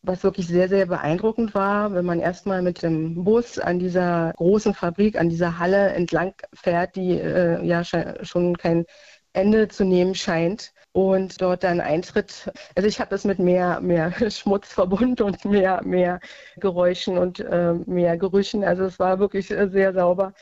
was 0.06 0.22
wirklich 0.22 0.46
sehr, 0.46 0.68
sehr 0.68 0.86
beeindruckend 0.86 1.54
war, 1.54 1.92
wenn 1.94 2.04
man 2.04 2.20
erstmal 2.20 2.62
mit 2.62 2.82
dem 2.82 3.25
Bus 3.25 3.58
an 3.58 3.78
dieser 3.78 4.32
großen 4.36 4.75
Fabrik, 4.75 5.18
an 5.18 5.28
dieser 5.28 5.58
Halle 5.58 5.90
entlang 5.92 6.34
fährt, 6.54 6.96
die 6.96 7.18
äh, 7.18 7.64
ja 7.64 7.84
schon 7.84 8.56
kein 8.56 8.84
Ende 9.32 9.68
zu 9.68 9.84
nehmen 9.84 10.14
scheint 10.14 10.72
und 10.92 11.42
dort 11.42 11.62
dann 11.62 11.82
Eintritt, 11.82 12.50
also 12.75 12.88
ich 12.88 13.00
habe 13.00 13.10
das 13.10 13.25
mit 13.26 13.38
mehr, 13.38 13.82
mehr 13.82 14.10
Schmutz 14.30 14.72
verbunden 14.72 15.22
und 15.25 15.44
mehr, 15.44 15.82
mehr 15.84 16.20
Geräuschen 16.56 17.18
und 17.18 17.40
äh, 17.40 17.75
mehr 17.86 18.16
Gerüchen. 18.16 18.64
Also 18.64 18.84
es 18.84 18.98
war 18.98 19.18
wirklich 19.18 19.50
äh, 19.50 19.68
sehr 19.68 19.92
sauber. 19.92 20.32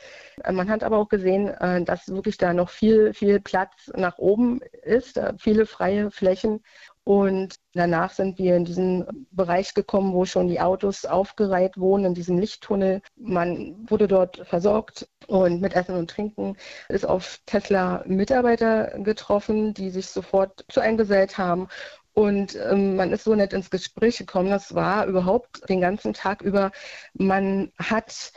Man 0.49 0.69
hat 0.69 0.83
aber 0.83 0.97
auch 0.97 1.09
gesehen, 1.09 1.49
äh, 1.49 1.83
dass 1.83 2.07
wirklich 2.07 2.37
da 2.37 2.53
noch 2.53 2.69
viel, 2.69 3.13
viel 3.13 3.41
Platz 3.41 3.91
nach 3.95 4.17
oben 4.17 4.61
ist, 4.83 5.17
äh, 5.17 5.33
viele 5.37 5.65
freie 5.65 6.09
Flächen. 6.09 6.63
Und 7.05 7.55
danach 7.73 8.11
sind 8.11 8.39
wir 8.39 8.57
in 8.57 8.65
diesen 8.65 9.27
Bereich 9.31 9.73
gekommen, 9.75 10.13
wo 10.13 10.25
schon 10.25 10.47
die 10.47 10.59
Autos 10.59 11.05
aufgereiht 11.05 11.77
wohnen, 11.77 12.05
in 12.05 12.13
diesem 12.15 12.39
Lichttunnel. 12.39 13.01
Man 13.15 13.87
wurde 13.89 14.07
dort 14.07 14.45
versorgt 14.47 15.07
und 15.27 15.61
mit 15.61 15.73
Essen 15.75 15.95
und 15.95 16.09
Trinken 16.09 16.57
ist 16.89 17.05
auf 17.05 17.39
Tesla 17.45 18.03
Mitarbeiter 18.07 18.97
getroffen, 18.99 19.73
die 19.73 19.91
sich 19.91 20.07
sofort 20.07 20.65
zu 20.67 20.79
eingesellt 20.81 21.37
haben 21.37 21.67
und 22.15 22.55
ähm, 22.55 22.95
man 22.95 23.11
ist 23.11 23.25
so 23.25 23.35
nett 23.35 23.53
ins 23.53 23.69
Gespräch 23.69 24.17
gekommen. 24.17 24.49
Das 24.49 24.73
war 24.73 25.05
überhaupt 25.05 25.69
den 25.69 25.81
ganzen 25.81 26.13
Tag 26.13 26.41
über. 26.41 26.71
Man 27.13 27.71
hat 27.77 28.31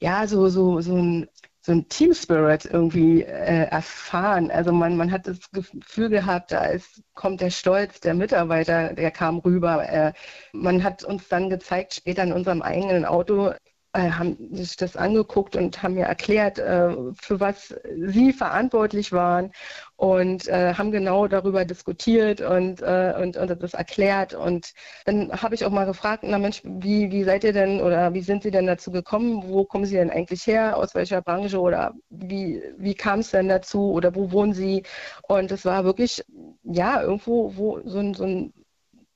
ja 0.00 0.26
so, 0.26 0.48
so, 0.48 0.80
so 0.80 0.96
ein 0.96 1.28
so 1.62 1.72
ein 1.72 1.88
Team 1.88 2.14
Spirit 2.14 2.64
irgendwie 2.64 3.22
äh, 3.22 3.64
erfahren. 3.64 4.50
Also 4.50 4.72
man, 4.72 4.96
man 4.96 5.10
hat 5.12 5.26
das 5.26 5.50
Gefühl 5.50 6.08
gehabt, 6.08 6.52
da 6.52 6.64
ist, 6.64 7.02
kommt 7.14 7.40
der 7.40 7.50
Stolz 7.50 8.00
der 8.00 8.14
Mitarbeiter, 8.14 8.94
der 8.94 9.10
kam 9.10 9.38
rüber. 9.38 9.86
Äh, 9.88 10.12
man 10.52 10.82
hat 10.82 11.04
uns 11.04 11.28
dann 11.28 11.50
gezeigt, 11.50 11.94
später 11.94 12.22
in 12.22 12.32
unserem 12.32 12.62
eigenen 12.62 13.04
Auto, 13.04 13.52
haben 13.92 14.54
sich 14.54 14.76
das 14.76 14.96
angeguckt 14.96 15.56
und 15.56 15.82
haben 15.82 15.94
mir 15.94 16.04
erklärt, 16.04 16.58
äh, 16.58 16.94
für 17.20 17.40
was 17.40 17.74
sie 17.96 18.32
verantwortlich 18.32 19.10
waren 19.10 19.50
und 19.96 20.46
äh, 20.48 20.74
haben 20.74 20.92
genau 20.92 21.26
darüber 21.26 21.64
diskutiert 21.64 22.40
und, 22.40 22.82
äh, 22.82 23.14
und, 23.20 23.36
und 23.36 23.62
das 23.62 23.74
erklärt. 23.74 24.32
Und 24.34 24.72
dann 25.06 25.32
habe 25.32 25.54
ich 25.54 25.64
auch 25.64 25.70
mal 25.70 25.86
gefragt, 25.86 26.22
na 26.24 26.38
Mensch, 26.38 26.62
wie, 26.64 27.10
wie 27.10 27.24
seid 27.24 27.42
ihr 27.44 27.52
denn 27.52 27.80
oder 27.80 28.14
wie 28.14 28.22
sind 28.22 28.44
Sie 28.44 28.50
denn 28.52 28.66
dazu 28.66 28.92
gekommen? 28.92 29.42
Wo 29.48 29.64
kommen 29.64 29.84
Sie 29.86 29.96
denn 29.96 30.10
eigentlich 30.10 30.46
her? 30.46 30.76
Aus 30.76 30.94
welcher 30.94 31.20
Branche 31.22 31.60
oder 31.60 31.94
wie, 32.10 32.62
wie 32.78 32.94
kam 32.94 33.20
es 33.20 33.32
denn 33.32 33.48
dazu 33.48 33.92
oder 33.92 34.14
wo 34.14 34.30
wohnen 34.30 34.52
Sie? 34.54 34.84
Und 35.22 35.50
es 35.50 35.64
war 35.64 35.84
wirklich, 35.84 36.24
ja, 36.62 37.02
irgendwo 37.02 37.56
wo 37.56 37.80
so 37.84 37.98
ein, 37.98 38.14
so 38.14 38.24
ein 38.24 38.52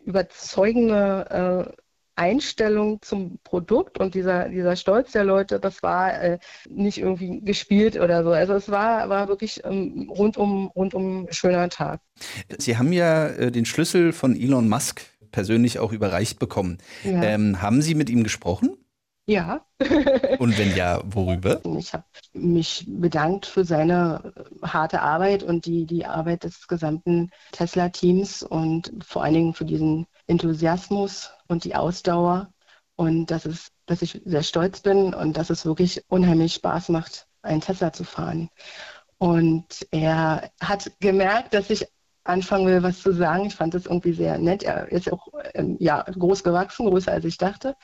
überzeugende 0.05 1.67
äh, 1.71 1.84
Einstellung 2.17 3.03
zum 3.03 3.39
Produkt 3.43 3.99
und 3.99 4.15
dieser, 4.15 4.49
dieser 4.49 4.77
Stolz 4.77 5.13
der 5.13 5.25
Leute, 5.25 5.59
das 5.59 5.83
war 5.83 6.21
äh, 6.21 6.39
nicht 6.69 6.99
irgendwie 6.99 7.41
gespielt 7.41 7.97
oder 7.97 8.23
so. 8.25 8.31
Also 8.31 8.55
es 8.55 8.71
war, 8.71 9.09
war 9.09 9.29
wirklich 9.29 9.63
ähm, 9.65 10.11
rundum, 10.11 10.69
rundum 10.75 11.27
schöner 11.31 11.69
Tag. 11.69 12.01
Sie 12.59 12.77
haben 12.79 12.93
ja 12.93 13.27
äh, 13.29 13.51
den 13.51 13.65
Schlüssel 13.65 14.13
von 14.13 14.37
Elon 14.37 14.69
Musk 14.69 15.03
persönlich 15.33 15.81
auch 15.81 15.93
überreicht 15.93 16.39
bekommen. 16.39 16.79
Ja. 17.03 17.23
Ähm, 17.23 17.61
haben 17.61 17.83
Sie 17.83 17.95
mit 17.95 18.09
ihm 18.09 18.23
gesprochen? 18.23 18.77
Ja. 19.27 19.65
und 20.39 20.59
wenn 20.59 20.77
ja, 20.77 21.01
worüber? 21.05 21.61
Ich 21.79 21.95
habe 21.95 22.05
mich 22.35 22.85
bedankt 22.87 23.47
für 23.47 23.65
seine 23.65 24.33
harte 24.63 25.01
Arbeit 25.01 25.43
und 25.43 25.67
die, 25.67 25.87
die 25.87 26.05
Arbeit 26.05 26.45
des 26.45 26.69
gesamten 26.69 27.31
Tesla-Teams 27.53 28.43
und 28.43 28.93
vor 29.05 29.25
allen 29.25 29.35
Dingen 29.35 29.55
für 29.55 29.65
diesen 29.65 30.07
Enthusiasmus 30.27 31.31
und 31.49 31.65
die 31.65 31.75
Ausdauer 31.75 32.53
und 32.97 33.27
dass, 33.27 33.47
es, 33.47 33.69
dass 33.87 34.03
ich 34.03 34.21
sehr 34.25 34.43
stolz 34.43 34.81
bin 34.81 35.15
und 35.15 35.37
dass 35.37 35.51
es 35.51 35.65
wirklich 35.65 36.05
unheimlich 36.09 36.55
Spaß 36.55 36.89
macht, 36.91 37.27
einen 37.43 37.61
Tesla 37.61 37.93
zu 37.93 38.05
fahren. 38.05 38.51
Und 39.19 39.87
er 39.91 40.51
hat 40.61 40.91
gemerkt, 41.01 41.55
dass 41.55 41.71
ich 41.71 41.87
anfangen 42.25 42.67
will, 42.67 42.83
was 42.83 43.01
zu 43.03 43.13
sagen. 43.13 43.47
Ich 43.47 43.55
fand 43.55 43.75
das 43.75 43.87
irgendwie 43.87 44.13
sehr 44.13 44.39
nett. 44.39 44.63
Er 44.63 44.91
ist 44.91 45.13
auch 45.13 45.29
ähm, 45.55 45.77
ja, 45.79 46.03
groß 46.03 46.43
gewachsen, 46.43 46.87
größer 46.87 47.13
als 47.13 47.25
ich 47.25 47.37
dachte 47.39 47.77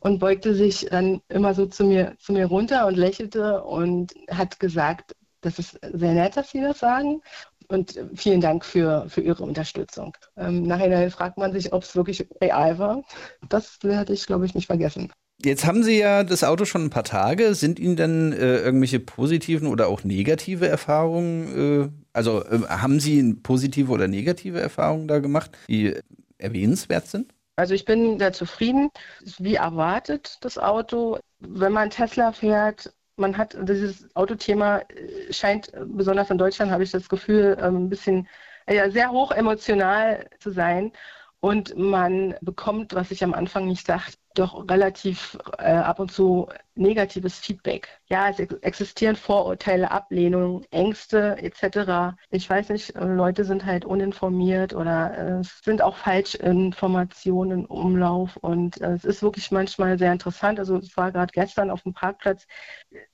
und 0.00 0.20
beugte 0.20 0.54
sich 0.54 0.86
dann 0.90 1.20
immer 1.28 1.54
so 1.54 1.66
zu 1.66 1.84
mir, 1.84 2.16
zu 2.18 2.32
mir 2.32 2.46
runter 2.46 2.86
und 2.86 2.96
lächelte 2.96 3.62
und 3.64 4.14
hat 4.30 4.60
gesagt, 4.60 5.16
das 5.40 5.58
ist 5.58 5.78
sehr 5.80 6.14
nett, 6.14 6.36
dass 6.36 6.50
Sie 6.50 6.60
das 6.60 6.78
sagen 6.78 7.22
und 7.68 7.98
vielen 8.14 8.40
Dank 8.40 8.64
für, 8.64 9.06
für 9.08 9.20
Ihre 9.20 9.42
Unterstützung. 9.42 10.16
Ähm, 10.36 10.62
nachher 10.62 11.10
fragt 11.10 11.38
man 11.38 11.52
sich, 11.52 11.72
ob 11.72 11.82
es 11.82 11.94
wirklich 11.94 12.26
real 12.40 12.78
war. 12.78 13.02
Das 13.48 13.78
werde 13.82 14.12
ich, 14.12 14.26
glaube 14.26 14.46
ich, 14.46 14.54
nicht 14.54 14.66
vergessen. 14.66 15.12
Jetzt 15.40 15.64
haben 15.64 15.84
Sie 15.84 15.98
ja 15.98 16.24
das 16.24 16.42
Auto 16.42 16.64
schon 16.64 16.84
ein 16.84 16.90
paar 16.90 17.04
Tage. 17.04 17.54
Sind 17.54 17.78
Ihnen 17.78 17.94
denn 17.94 18.32
äh, 18.32 18.58
irgendwelche 18.58 18.98
positiven 18.98 19.68
oder 19.68 19.86
auch 19.86 20.02
negative 20.02 20.66
Erfahrungen, 20.66 21.84
äh, 21.84 21.88
also 22.12 22.44
äh, 22.44 22.62
haben 22.68 22.98
Sie 22.98 23.34
positive 23.34 23.92
oder 23.92 24.08
negative 24.08 24.60
Erfahrungen 24.60 25.06
da 25.06 25.20
gemacht, 25.20 25.52
die 25.68 25.94
erwähnenswert 26.38 27.06
sind? 27.06 27.32
Also 27.54 27.74
ich 27.74 27.84
bin 27.84 28.18
da 28.18 28.32
zufrieden. 28.32 28.90
Wie 29.38 29.56
erwartet 29.56 30.38
das 30.40 30.58
Auto. 30.58 31.18
Wenn 31.40 31.72
man 31.72 31.90
Tesla 31.90 32.32
fährt, 32.32 32.92
man 33.18 33.36
hat 33.36 33.56
dieses 33.60 34.14
Autothema 34.14 34.78
äh, 34.80 35.32
scheint 35.32 35.72
besonders 35.86 36.30
in 36.30 36.38
Deutschland 36.38 36.70
habe 36.72 36.82
ich 36.84 36.90
das 36.90 37.08
Gefühl 37.08 37.56
ähm, 37.60 37.84
ein 37.86 37.88
bisschen 37.88 38.28
ja, 38.68 38.90
sehr 38.90 39.10
hoch 39.10 39.32
emotional 39.32 40.28
zu 40.38 40.50
sein. 40.50 40.92
Und 41.40 41.76
man 41.76 42.34
bekommt, 42.40 42.94
was 42.94 43.10
ich 43.10 43.22
am 43.24 43.32
Anfang 43.34 43.66
nicht 43.66 43.88
dachte, 43.88 44.17
doch 44.34 44.68
relativ 44.68 45.36
äh, 45.58 45.72
ab 45.72 45.98
und 46.00 46.12
zu 46.12 46.48
negatives 46.74 47.38
Feedback. 47.38 47.88
Ja, 48.08 48.28
es 48.30 48.38
existieren 48.38 49.16
Vorurteile, 49.16 49.90
Ablehnungen, 49.90 50.64
Ängste 50.70 51.36
etc. 51.38 52.16
Ich 52.30 52.48
weiß 52.48 52.68
nicht, 52.70 52.94
äh, 52.96 53.04
Leute 53.04 53.44
sind 53.44 53.64
halt 53.64 53.84
uninformiert 53.84 54.74
oder 54.74 55.16
äh, 55.16 55.40
es 55.40 55.60
sind 55.64 55.82
auch 55.82 55.96
Falschinformationen 55.96 57.60
im 57.60 57.66
Umlauf 57.66 58.36
und 58.36 58.80
äh, 58.80 58.92
es 58.92 59.04
ist 59.04 59.22
wirklich 59.22 59.50
manchmal 59.50 59.98
sehr 59.98 60.12
interessant. 60.12 60.58
Also 60.58 60.76
es 60.76 60.96
war 60.96 61.10
gerade 61.12 61.32
gestern 61.32 61.70
auf 61.70 61.82
dem 61.82 61.94
Parkplatz. 61.94 62.46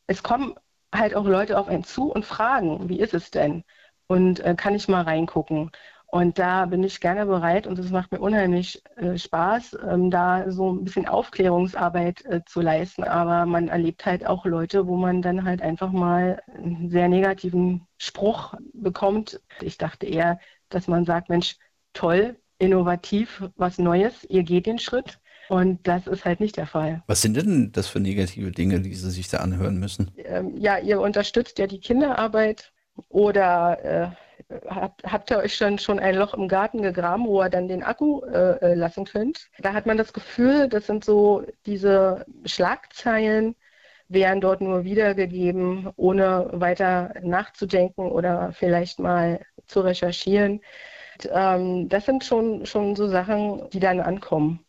Es 0.06 0.22
kommen 0.22 0.54
halt 0.94 1.14
auch 1.14 1.24
Leute 1.24 1.58
auf 1.58 1.68
einen 1.68 1.84
zu 1.84 2.12
und 2.12 2.24
fragen, 2.24 2.88
wie 2.88 3.00
ist 3.00 3.14
es 3.14 3.30
denn? 3.30 3.64
Und 4.06 4.40
äh, 4.40 4.54
kann 4.56 4.74
ich 4.74 4.88
mal 4.88 5.02
reingucken? 5.02 5.70
Und 6.14 6.38
da 6.38 6.66
bin 6.66 6.84
ich 6.84 7.00
gerne 7.00 7.26
bereit 7.26 7.66
und 7.66 7.76
es 7.76 7.90
macht 7.90 8.12
mir 8.12 8.20
unheimlich 8.20 8.80
äh, 8.94 9.18
Spaß, 9.18 9.78
ähm, 9.84 10.12
da 10.12 10.48
so 10.48 10.72
ein 10.72 10.84
bisschen 10.84 11.08
Aufklärungsarbeit 11.08 12.24
äh, 12.26 12.40
zu 12.46 12.60
leisten. 12.60 13.02
Aber 13.02 13.46
man 13.46 13.66
erlebt 13.66 14.06
halt 14.06 14.24
auch 14.24 14.46
Leute, 14.46 14.86
wo 14.86 14.94
man 14.94 15.22
dann 15.22 15.42
halt 15.42 15.60
einfach 15.60 15.90
mal 15.90 16.40
einen 16.54 16.88
sehr 16.88 17.08
negativen 17.08 17.88
Spruch 17.98 18.54
bekommt. 18.74 19.40
Ich 19.60 19.76
dachte 19.76 20.06
eher, 20.06 20.38
dass 20.68 20.86
man 20.86 21.04
sagt, 21.04 21.30
Mensch, 21.30 21.56
toll, 21.94 22.36
innovativ, 22.58 23.42
was 23.56 23.78
Neues, 23.78 24.22
ihr 24.28 24.44
geht 24.44 24.66
den 24.66 24.78
Schritt. 24.78 25.18
Und 25.48 25.84
das 25.88 26.06
ist 26.06 26.24
halt 26.24 26.38
nicht 26.38 26.56
der 26.56 26.68
Fall. 26.68 27.02
Was 27.08 27.22
sind 27.22 27.36
denn 27.36 27.72
das 27.72 27.88
für 27.88 27.98
negative 27.98 28.52
Dinge, 28.52 28.80
die 28.80 28.94
Sie 28.94 29.10
sich 29.10 29.26
da 29.30 29.38
anhören 29.38 29.80
müssen? 29.80 30.12
Ähm, 30.18 30.56
ja, 30.56 30.78
ihr 30.78 31.00
unterstützt 31.00 31.58
ja 31.58 31.66
die 31.66 31.80
Kinderarbeit 31.80 32.72
oder 33.08 33.84
äh, 33.84 34.23
habt, 34.68 35.04
habt 35.04 35.30
ihr 35.30 35.38
euch 35.38 35.54
schon, 35.54 35.78
schon 35.78 35.98
ein 35.98 36.16
Loch 36.16 36.34
im 36.34 36.48
Garten 36.48 36.82
gegraben, 36.82 37.26
wo 37.26 37.42
ihr 37.42 37.50
dann 37.50 37.68
den 37.68 37.82
Akku 37.82 38.22
äh, 38.22 38.58
äh, 38.60 38.74
lassen 38.74 39.04
könnt? 39.04 39.50
Da 39.58 39.72
hat 39.72 39.86
man 39.86 39.96
das 39.96 40.12
Gefühl, 40.12 40.68
das 40.68 40.86
sind 40.86 41.04
so 41.04 41.44
diese 41.66 42.24
Schlagzeilen, 42.44 43.56
werden 44.08 44.40
dort 44.40 44.60
nur 44.60 44.84
wiedergegeben, 44.84 45.90
ohne 45.96 46.48
weiter 46.52 47.14
nachzudenken 47.22 48.10
oder 48.10 48.52
vielleicht 48.52 48.98
mal 48.98 49.40
zu 49.66 49.80
recherchieren. 49.80 50.60
Und, 51.14 51.30
ähm, 51.32 51.88
das 51.88 52.06
sind 52.06 52.24
schon, 52.24 52.66
schon 52.66 52.96
so 52.96 53.08
Sachen, 53.08 53.68
die 53.70 53.80
dann 53.80 54.00
ankommen. 54.00 54.63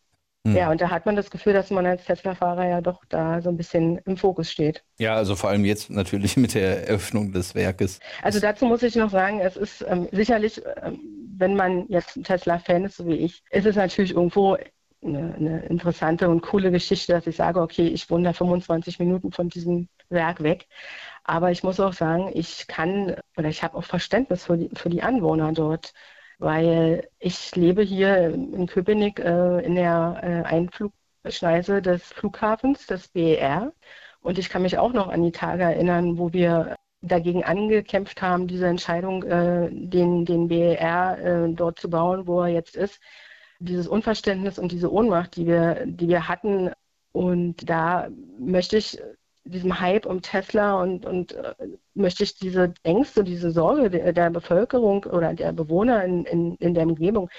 Hm. 0.46 0.54
Ja, 0.54 0.70
und 0.70 0.80
da 0.80 0.90
hat 0.90 1.06
man 1.06 1.16
das 1.16 1.30
Gefühl, 1.30 1.52
dass 1.52 1.70
man 1.70 1.84
als 1.86 2.04
Tesla-Fahrer 2.04 2.68
ja 2.68 2.80
doch 2.80 3.04
da 3.08 3.42
so 3.42 3.48
ein 3.48 3.56
bisschen 3.56 3.98
im 4.06 4.16
Fokus 4.16 4.50
steht. 4.50 4.84
Ja, 4.98 5.16
also 5.16 5.34
vor 5.34 5.50
allem 5.50 5.64
jetzt 5.64 5.90
natürlich 5.90 6.36
mit 6.36 6.54
der 6.54 6.86
Eröffnung 6.86 7.32
des 7.32 7.56
Werkes. 7.56 7.98
Also 8.22 8.38
dazu 8.38 8.64
muss 8.66 8.84
ich 8.84 8.94
noch 8.94 9.10
sagen, 9.10 9.40
es 9.40 9.56
ist 9.56 9.84
ähm, 9.88 10.08
sicherlich, 10.12 10.62
ähm, 10.82 11.00
wenn 11.36 11.56
man 11.56 11.86
jetzt 11.88 12.16
ein 12.16 12.22
Tesla-Fan 12.22 12.84
ist, 12.84 12.96
so 12.96 13.06
wie 13.06 13.16
ich, 13.16 13.42
ist 13.50 13.66
es 13.66 13.74
natürlich 13.74 14.12
irgendwo 14.12 14.56
eine, 15.04 15.34
eine, 15.34 15.66
interessante 15.66 16.28
und 16.28 16.42
coole 16.42 16.70
Geschichte, 16.70 17.12
dass 17.12 17.26
ich 17.26 17.36
sage, 17.36 17.60
okay, 17.60 17.88
ich 17.88 18.08
wohne 18.08 18.24
da 18.24 18.32
25 18.32 19.00
Minuten 19.00 19.32
von 19.32 19.48
diesem 19.48 19.88
Werk 20.10 20.44
weg. 20.44 20.68
Aber 21.24 21.50
ich 21.50 21.64
muss 21.64 21.80
auch 21.80 21.92
sagen, 21.92 22.30
ich 22.34 22.68
kann 22.68 23.16
oder 23.36 23.48
ich 23.48 23.64
habe 23.64 23.76
auch 23.76 23.84
Verständnis 23.84 24.44
für 24.44 24.56
die, 24.56 24.70
für 24.74 24.90
die 24.90 25.02
Anwohner 25.02 25.52
dort 25.52 25.92
weil 26.38 27.08
ich 27.18 27.54
lebe 27.56 27.82
hier 27.82 28.28
in 28.28 28.66
Köpenick 28.66 29.18
äh, 29.20 29.64
in 29.64 29.74
der 29.74 30.20
äh, 30.22 30.48
Einflugschneise 30.48 31.82
des 31.82 32.02
Flughafens, 32.12 32.86
des 32.86 33.08
BER. 33.08 33.72
Und 34.20 34.38
ich 34.38 34.48
kann 34.48 34.62
mich 34.62 34.78
auch 34.78 34.92
noch 34.92 35.08
an 35.08 35.22
die 35.22 35.32
Tage 35.32 35.62
erinnern, 35.62 36.18
wo 36.18 36.32
wir 36.32 36.76
dagegen 37.02 37.44
angekämpft 37.44 38.22
haben, 38.22 38.46
diese 38.48 38.66
Entscheidung, 38.66 39.22
äh, 39.24 39.68
den, 39.70 40.24
den 40.24 40.48
BER 40.48 41.18
äh, 41.18 41.52
dort 41.52 41.78
zu 41.78 41.88
bauen, 41.90 42.26
wo 42.26 42.42
er 42.42 42.48
jetzt 42.48 42.76
ist. 42.76 43.00
Dieses 43.58 43.88
Unverständnis 43.88 44.58
und 44.58 44.72
diese 44.72 44.92
Ohnmacht, 44.92 45.36
die 45.36 45.46
wir, 45.46 45.86
die 45.86 46.08
wir 46.08 46.28
hatten. 46.28 46.72
Und 47.12 47.68
da 47.70 48.08
möchte 48.38 48.76
ich 48.76 48.98
diesem 49.46 49.80
Hype 49.80 50.06
um 50.06 50.22
Tesla 50.22 50.80
und, 50.82 51.06
und 51.06 51.32
äh, 51.32 51.54
möchte 51.94 52.24
ich 52.24 52.36
diese 52.38 52.74
Ängste, 52.82 53.24
diese 53.24 53.50
Sorge 53.50 53.90
der, 53.90 54.12
der 54.12 54.30
Bevölkerung 54.30 55.04
oder 55.04 55.34
der 55.34 55.52
Bewohner 55.52 56.04
in, 56.04 56.24
in, 56.24 56.54
in 56.56 56.74
der 56.74 56.86
Umgebung, 56.86 57.30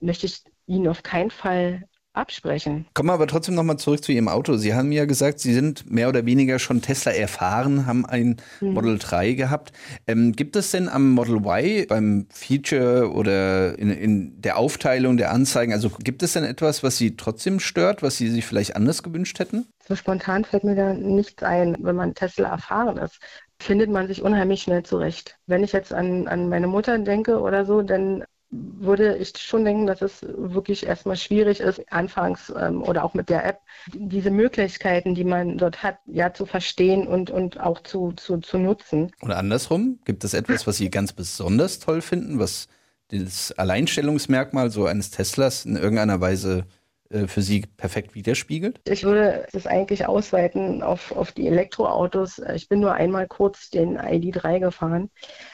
möchte 0.00 0.26
ich 0.26 0.42
ihnen 0.66 0.88
auf 0.88 1.02
keinen 1.02 1.30
Fall 1.30 1.84
absprechen. 2.14 2.86
Kommen 2.94 3.08
wir 3.08 3.14
aber 3.14 3.26
trotzdem 3.26 3.54
nochmal 3.54 3.76
zurück 3.76 4.02
zu 4.02 4.12
Ihrem 4.12 4.28
Auto. 4.28 4.56
Sie 4.56 4.74
haben 4.74 4.92
ja 4.92 5.04
gesagt, 5.04 5.40
Sie 5.40 5.52
sind 5.52 5.90
mehr 5.90 6.08
oder 6.08 6.24
weniger 6.26 6.58
schon 6.58 6.80
Tesla 6.80 7.12
erfahren, 7.12 7.86
haben 7.86 8.06
ein 8.06 8.36
mhm. 8.60 8.72
Model 8.72 8.98
3 8.98 9.32
gehabt. 9.32 9.72
Ähm, 10.06 10.32
gibt 10.32 10.56
es 10.56 10.70
denn 10.70 10.88
am 10.88 11.10
Model 11.10 11.36
Y 11.36 11.86
beim 11.88 12.26
Feature 12.30 13.10
oder 13.12 13.78
in, 13.78 13.90
in, 13.90 14.40
der 14.40 14.56
Aufteilung 14.56 15.16
der 15.16 15.32
Anzeigen, 15.32 15.72
also 15.72 15.90
gibt 15.90 16.22
es 16.22 16.32
denn 16.32 16.44
etwas, 16.44 16.82
was 16.82 16.96
Sie 16.96 17.16
trotzdem 17.16 17.60
stört, 17.60 18.02
was 18.02 18.16
Sie 18.16 18.28
sich 18.28 18.46
vielleicht 18.46 18.76
anders 18.76 19.02
gewünscht 19.02 19.38
hätten? 19.38 19.66
So 19.86 19.96
spontan 19.96 20.44
fällt 20.44 20.64
mir 20.64 20.74
da 20.74 20.94
nichts 20.94 21.42
ein, 21.42 21.76
wenn 21.80 21.96
man 21.96 22.14
Tesla 22.14 22.50
erfahren 22.50 22.96
ist 22.98 23.18
findet 23.60 23.88
man 23.88 24.08
sich 24.08 24.22
unheimlich 24.22 24.62
schnell 24.62 24.82
zurecht. 24.82 25.38
Wenn 25.46 25.64
ich 25.64 25.72
jetzt 25.72 25.92
an, 25.92 26.28
an 26.28 26.48
meine 26.48 26.66
Mutter 26.66 26.98
denke 26.98 27.40
oder 27.40 27.64
so, 27.64 27.82
dann 27.82 28.24
würde 28.50 29.16
ich 29.16 29.36
schon 29.36 29.64
denken, 29.64 29.86
dass 29.86 30.02
es 30.02 30.22
wirklich 30.22 30.86
erstmal 30.86 31.16
schwierig 31.16 31.60
ist, 31.60 31.80
anfangs 31.92 32.52
ähm, 32.56 32.82
oder 32.82 33.04
auch 33.04 33.14
mit 33.14 33.28
der 33.28 33.44
App, 33.44 33.58
diese 33.92 34.30
Möglichkeiten, 34.30 35.14
die 35.14 35.24
man 35.24 35.58
dort 35.58 35.82
hat, 35.82 35.98
ja 36.06 36.32
zu 36.32 36.46
verstehen 36.46 37.06
und, 37.06 37.30
und 37.30 37.60
auch 37.60 37.82
zu, 37.82 38.12
zu, 38.12 38.38
zu 38.38 38.58
nutzen. 38.58 39.10
Oder 39.22 39.38
andersrum, 39.38 39.98
gibt 40.04 40.24
es 40.24 40.34
etwas, 40.34 40.66
was 40.66 40.76
Sie 40.76 40.90
ganz 40.90 41.12
besonders 41.12 41.78
toll 41.78 42.00
finden, 42.00 42.38
was 42.38 42.68
das 43.08 43.52
Alleinstellungsmerkmal 43.52 44.70
so 44.70 44.86
eines 44.86 45.10
Teslas 45.10 45.64
in 45.64 45.76
irgendeiner 45.76 46.20
Weise 46.20 46.64
äh, 47.10 47.26
für 47.26 47.42
Sie 47.42 47.64
perfekt 47.76 48.14
widerspiegelt? 48.14 48.80
Ich 48.84 49.04
würde 49.04 49.46
es 49.52 49.66
eigentlich 49.66 50.06
ausweiten 50.06 50.82
auf, 50.82 51.12
auf 51.12 51.32
die 51.32 51.46
Elektroautos. 51.46 52.40
Ich 52.54 52.68
bin 52.68 52.80
nur 52.80 52.94
einmal 52.94 53.26
kurz 53.26 53.70
den 53.70 53.98
ID3 53.98 54.60
gefahren, 54.60 55.10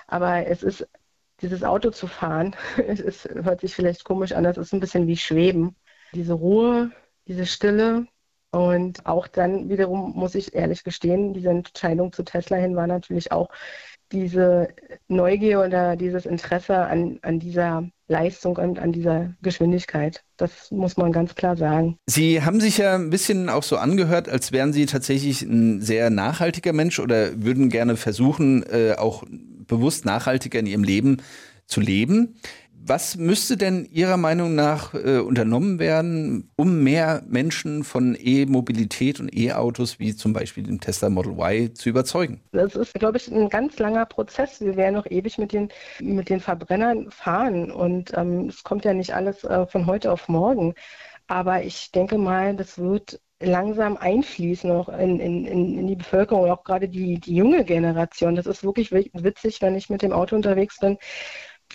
aber 0.07 0.47
es 0.47 0.63
ist 0.63 0.87
dieses 1.43 1.63
Auto 1.63 1.91
zu 1.91 2.07
fahren, 2.07 2.55
es 2.77 3.25
hört 3.25 3.61
sich 3.61 3.75
vielleicht 3.75 4.05
komisch 4.05 4.33
an, 4.33 4.45
das 4.45 4.59
ist 4.59 4.73
ein 4.73 4.81
bisschen 4.81 5.07
wie 5.07 5.17
Schweben. 5.17 5.77
Diese 6.15 6.33
Ruhe, 6.33 6.91
diese 7.27 7.47
Stille 7.47 8.07
und 8.51 9.07
auch 9.07 9.29
dann 9.29 9.69
wiederum 9.69 10.13
muss 10.17 10.35
ich 10.35 10.55
ehrlich 10.55 10.83
gestehen, 10.83 11.35
diese 11.35 11.51
Entscheidung 11.51 12.13
zu 12.13 12.25
Tesla 12.25 12.57
hin 12.57 12.75
war 12.75 12.87
natürlich 12.87 13.31
auch 13.31 13.49
diese 14.13 14.69
Neugier 15.07 15.61
oder 15.61 15.95
dieses 15.95 16.27
Interesse 16.27 16.77
an, 16.77 17.21
an 17.23 17.39
dieser 17.39 17.89
Leistung 18.09 18.57
und 18.57 18.81
an 18.81 18.91
dieser 18.91 19.35
Geschwindigkeit. 19.41 20.25
Das 20.37 20.73
muss 20.73 20.97
man 20.97 21.13
ganz 21.13 21.37
klar 21.37 21.57
sagen. 21.57 21.97
Sie 22.07 22.43
haben 22.43 22.61
sich 22.61 22.79
ja 22.79 22.97
ein 22.97 23.11
bisschen 23.11 23.49
auch 23.49 23.63
so 23.63 23.77
angehört, 23.77 24.29
als 24.29 24.51
wären 24.51 24.73
Sie 24.73 24.87
tatsächlich 24.87 25.43
ein 25.43 25.81
sehr 25.81 26.11
nachhaltiger 26.11 26.73
Mensch 26.73 26.99
oder 26.99 27.41
würden 27.41 27.69
gerne 27.69 27.97
versuchen, 27.97 28.65
äh, 28.65 28.97
auch 28.99 29.23
bewusst 29.71 30.05
nachhaltiger 30.05 30.59
in 30.59 30.67
ihrem 30.67 30.85
Leben 30.85 31.23
zu 31.67 31.81
leben. 31.81 32.37
Was 32.83 33.17
müsste 33.17 33.59
denn 33.59 33.85
Ihrer 33.85 34.17
Meinung 34.17 34.55
nach 34.55 34.95
äh, 34.95 35.19
unternommen 35.19 35.79
werden, 35.79 36.51
um 36.57 36.83
mehr 36.83 37.23
Menschen 37.29 37.85
von 37.85 38.17
E-Mobilität 38.19 39.21
und 39.21 39.37
E-Autos 39.37 39.99
wie 39.99 40.17
zum 40.17 40.33
Beispiel 40.33 40.65
dem 40.65 40.81
Tesla 40.81 41.11
Model 41.11 41.33
Y 41.33 41.75
zu 41.75 41.91
überzeugen? 41.91 42.41
Das 42.53 42.75
ist, 42.75 42.95
glaube 42.95 43.19
ich, 43.19 43.31
ein 43.31 43.51
ganz 43.51 43.79
langer 43.79 44.07
Prozess. 44.07 44.61
Wir 44.63 44.77
werden 44.77 44.95
noch 44.95 45.07
ewig 45.07 45.37
mit 45.37 45.53
den, 45.53 45.69
mit 46.01 46.31
den 46.31 46.41
Verbrennern 46.41 47.11
fahren 47.11 47.71
und 47.71 48.13
ähm, 48.17 48.47
es 48.49 48.65
kommt 48.65 48.87
ja 48.87 48.95
nicht 48.95 49.15
alles 49.15 49.45
äh, 49.45 49.67
von 49.67 49.87
heute 49.87 50.11
auf 50.11 50.29
morgen. 50.29 50.75
Aber 51.27 51.63
ich 51.63 51.93
denke 51.93 52.17
mal, 52.17 52.57
das 52.57 52.79
wird 52.79 53.21
langsam 53.41 53.97
einfließen 53.97 54.71
auch 54.71 54.89
in, 54.89 55.19
in, 55.19 55.47
in 55.47 55.87
die 55.87 55.97
Bevölkerung, 55.97 56.51
auch 56.51 56.65
gerade 56.65 56.89
die, 56.89 57.19
die 57.19 57.35
junge 57.35 57.65
Generation. 57.65 58.37
Das 58.37 58.47
ist 58.47 58.65
wirklich 58.65 58.93
witzig, 58.93 59.63
wenn 59.63 59.75
ich 59.75 59.91
mit 59.91 60.03
dem 60.03 60.13
Auto 60.13 60.37
unterwegs 60.37 60.79
bin, 60.79 60.99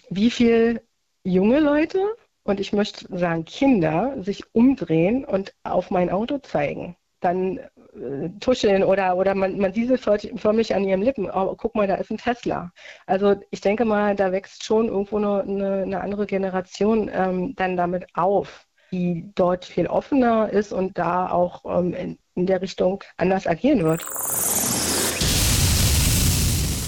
wie 0.09 0.31
viel 0.31 0.81
junge 1.23 1.59
Leute 1.59 1.99
und 2.43 2.59
ich 2.59 2.73
möchte 2.73 3.05
sagen 3.17 3.45
Kinder 3.45 4.15
sich 4.21 4.43
umdrehen 4.53 5.25
und 5.25 5.53
auf 5.63 5.89
mein 5.91 6.09
Auto 6.11 6.37
zeigen. 6.37 6.95
Dann 7.19 7.57
äh, 7.57 8.29
tuscheln 8.39 8.83
oder, 8.83 9.17
oder 9.17 9.33
man, 9.33 9.57
man 9.57 9.73
sieht 9.73 9.89
es 9.89 10.01
förmlich 10.01 10.75
an 10.75 10.83
ihren 10.83 11.01
Lippen. 11.01 11.29
Oh, 11.31 11.55
guck 11.57 11.73
mal, 11.73 11.87
da 11.87 11.95
ist 11.95 12.11
ein 12.11 12.17
Tesla. 12.17 12.71
Also 13.07 13.35
ich 13.49 13.61
denke 13.61 13.85
mal, 13.85 14.15
da 14.15 14.31
wächst 14.31 14.63
schon 14.63 14.87
irgendwo 14.87 15.17
eine, 15.17 15.81
eine 15.83 16.01
andere 16.01 16.27
Generation 16.27 17.09
ähm, 17.11 17.55
dann 17.55 17.77
damit 17.77 18.05
auf 18.13 18.67
die 18.95 19.31
dort 19.35 19.65
viel 19.65 19.87
offener 19.87 20.49
ist 20.49 20.71
und 20.71 20.97
da 20.97 21.29
auch 21.29 21.65
ähm, 21.65 21.93
in, 21.93 22.17
in 22.35 22.45
der 22.45 22.61
Richtung 22.61 23.03
anders 23.17 23.45
agieren 23.45 23.83
wird. 23.83 24.05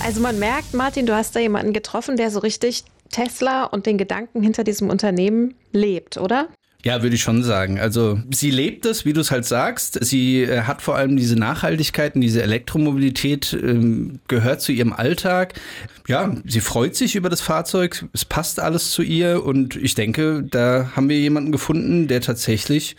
Also 0.04 0.22
man 0.22 0.40
merkt, 0.40 0.74
Martin, 0.74 1.06
du 1.06 1.14
hast 1.14 1.36
da 1.36 1.40
jemanden 1.40 1.74
getroffen, 1.74 2.16
der 2.16 2.32
so 2.32 2.40
richtig 2.40 2.86
Tesla 3.10 3.66
und 3.66 3.86
den 3.86 3.98
Gedanken 3.98 4.42
hinter 4.42 4.64
diesem 4.64 4.90
Unternehmen 4.90 5.56
lebt, 5.72 6.18
oder? 6.18 6.48
Ja, 6.86 7.02
würde 7.02 7.16
ich 7.16 7.22
schon 7.22 7.44
sagen. 7.44 7.80
Also 7.80 8.20
sie 8.32 8.52
lebt 8.52 8.86
es, 8.86 9.04
wie 9.04 9.14
du 9.14 9.22
es 9.22 9.32
halt 9.32 9.46
sagst. 9.46 9.98
Sie 10.06 10.44
äh, 10.44 10.62
hat 10.62 10.82
vor 10.82 10.96
allem 10.96 11.18
diese 11.18 11.36
Nachhaltigkeit 11.36 12.16
und 12.16 12.22
diese 12.22 12.44
Elektromobilität 12.44 13.52
ähm, 13.54 14.20
gehört 14.28 14.62
zu 14.62 14.72
ihrem 14.72 14.94
Alltag. 14.94 15.60
Ja, 16.08 16.36
sie 16.46 16.62
freut 16.62 16.96
sich 16.96 17.16
über 17.16 17.30
das 17.30 17.42
Fahrzeug. 17.42 18.06
Es 18.14 18.26
passt 18.26 18.60
alles 18.60 18.92
zu 18.92 19.02
ihr 19.02 19.44
und 19.44 19.76
ich 19.76 19.96
denke, 19.96 20.44
da 20.50 20.92
haben 20.96 21.10
wir 21.10 21.20
jemanden 21.20 21.52
gefunden, 21.52 22.08
der 22.08 22.22
tatsächlich 22.22 22.96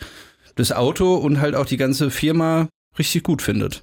das 0.55 0.71
Auto 0.71 1.15
und 1.15 1.39
halt 1.39 1.55
auch 1.55 1.65
die 1.65 1.77
ganze 1.77 2.11
Firma 2.11 2.67
richtig 2.97 3.23
gut 3.23 3.41
findet. 3.41 3.81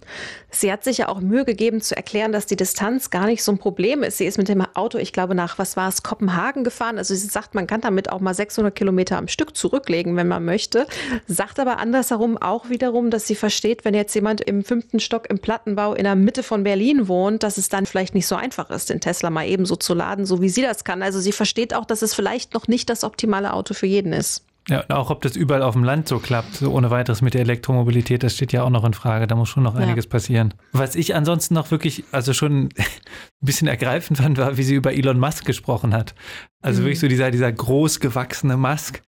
Sie 0.50 0.72
hat 0.72 0.84
sich 0.84 0.98
ja 0.98 1.08
auch 1.08 1.20
Mühe 1.20 1.44
gegeben 1.44 1.80
zu 1.80 1.96
erklären, 1.96 2.32
dass 2.32 2.46
die 2.46 2.56
Distanz 2.56 3.10
gar 3.10 3.26
nicht 3.26 3.42
so 3.42 3.52
ein 3.52 3.58
Problem 3.58 4.02
ist. 4.02 4.18
Sie 4.18 4.26
ist 4.26 4.38
mit 4.38 4.48
dem 4.48 4.62
Auto, 4.74 4.98
ich 4.98 5.12
glaube, 5.12 5.34
nach, 5.34 5.58
was 5.58 5.76
war 5.76 5.88
es, 5.88 6.02
Kopenhagen 6.02 6.64
gefahren. 6.64 6.98
Also 6.98 7.14
sie 7.14 7.26
sagt, 7.26 7.54
man 7.54 7.66
kann 7.66 7.80
damit 7.80 8.10
auch 8.10 8.20
mal 8.20 8.34
600 8.34 8.74
Kilometer 8.74 9.18
am 9.18 9.28
Stück 9.28 9.56
zurücklegen, 9.56 10.16
wenn 10.16 10.28
man 10.28 10.44
möchte. 10.44 10.86
Sagt 11.26 11.58
aber 11.60 11.78
andersherum 11.78 12.36
auch 12.36 12.68
wiederum, 12.68 13.10
dass 13.10 13.26
sie 13.26 13.34
versteht, 13.34 13.84
wenn 13.84 13.94
jetzt 13.94 14.14
jemand 14.14 14.40
im 14.40 14.64
fünften 14.64 15.00
Stock 15.00 15.28
im 15.28 15.38
Plattenbau 15.38 15.94
in 15.94 16.04
der 16.04 16.14
Mitte 16.14 16.42
von 16.42 16.62
Berlin 16.62 17.08
wohnt, 17.08 17.42
dass 17.42 17.58
es 17.58 17.68
dann 17.68 17.86
vielleicht 17.86 18.14
nicht 18.14 18.26
so 18.26 18.36
einfach 18.36 18.70
ist, 18.70 18.90
den 18.90 19.00
Tesla 19.00 19.30
mal 19.30 19.46
ebenso 19.46 19.76
zu 19.76 19.94
laden, 19.94 20.26
so 20.26 20.40
wie 20.40 20.48
sie 20.48 20.62
das 20.62 20.84
kann. 20.84 21.02
Also 21.02 21.20
sie 21.20 21.32
versteht 21.32 21.74
auch, 21.74 21.84
dass 21.84 22.02
es 22.02 22.14
vielleicht 22.14 22.54
noch 22.54 22.68
nicht 22.68 22.88
das 22.88 23.04
optimale 23.04 23.52
Auto 23.52 23.74
für 23.74 23.86
jeden 23.86 24.12
ist. 24.12 24.44
Ja, 24.68 24.80
und 24.80 24.92
auch 24.92 25.10
ob 25.10 25.22
das 25.22 25.36
überall 25.36 25.62
auf 25.62 25.74
dem 25.74 25.84
Land 25.84 26.08
so 26.08 26.18
klappt, 26.18 26.54
so 26.54 26.72
ohne 26.72 26.90
weiteres 26.90 27.22
mit 27.22 27.34
der 27.34 27.42
Elektromobilität, 27.42 28.24
das 28.24 28.34
steht 28.34 28.52
ja 28.52 28.64
auch 28.64 28.70
noch 28.70 28.84
in 28.84 28.94
Frage. 28.94 29.28
Da 29.28 29.36
muss 29.36 29.48
schon 29.48 29.62
noch 29.62 29.76
einiges 29.76 30.06
ja. 30.06 30.10
passieren. 30.10 30.54
Was 30.72 30.96
ich 30.96 31.14
ansonsten 31.14 31.54
noch 31.54 31.70
wirklich, 31.70 32.04
also 32.10 32.32
schon 32.32 32.64
ein 32.68 32.70
bisschen 33.40 33.68
ergreifend 33.68 34.18
fand, 34.18 34.38
war, 34.38 34.56
wie 34.56 34.64
sie 34.64 34.74
über 34.74 34.92
Elon 34.92 35.20
Musk 35.20 35.44
gesprochen 35.44 35.94
hat. 35.94 36.14
Also 36.62 36.80
mhm. 36.80 36.86
wirklich 36.86 37.00
so 37.00 37.08
dieser, 37.08 37.30
dieser 37.30 37.52
großgewachsene 37.52 38.56
Musk, 38.56 39.02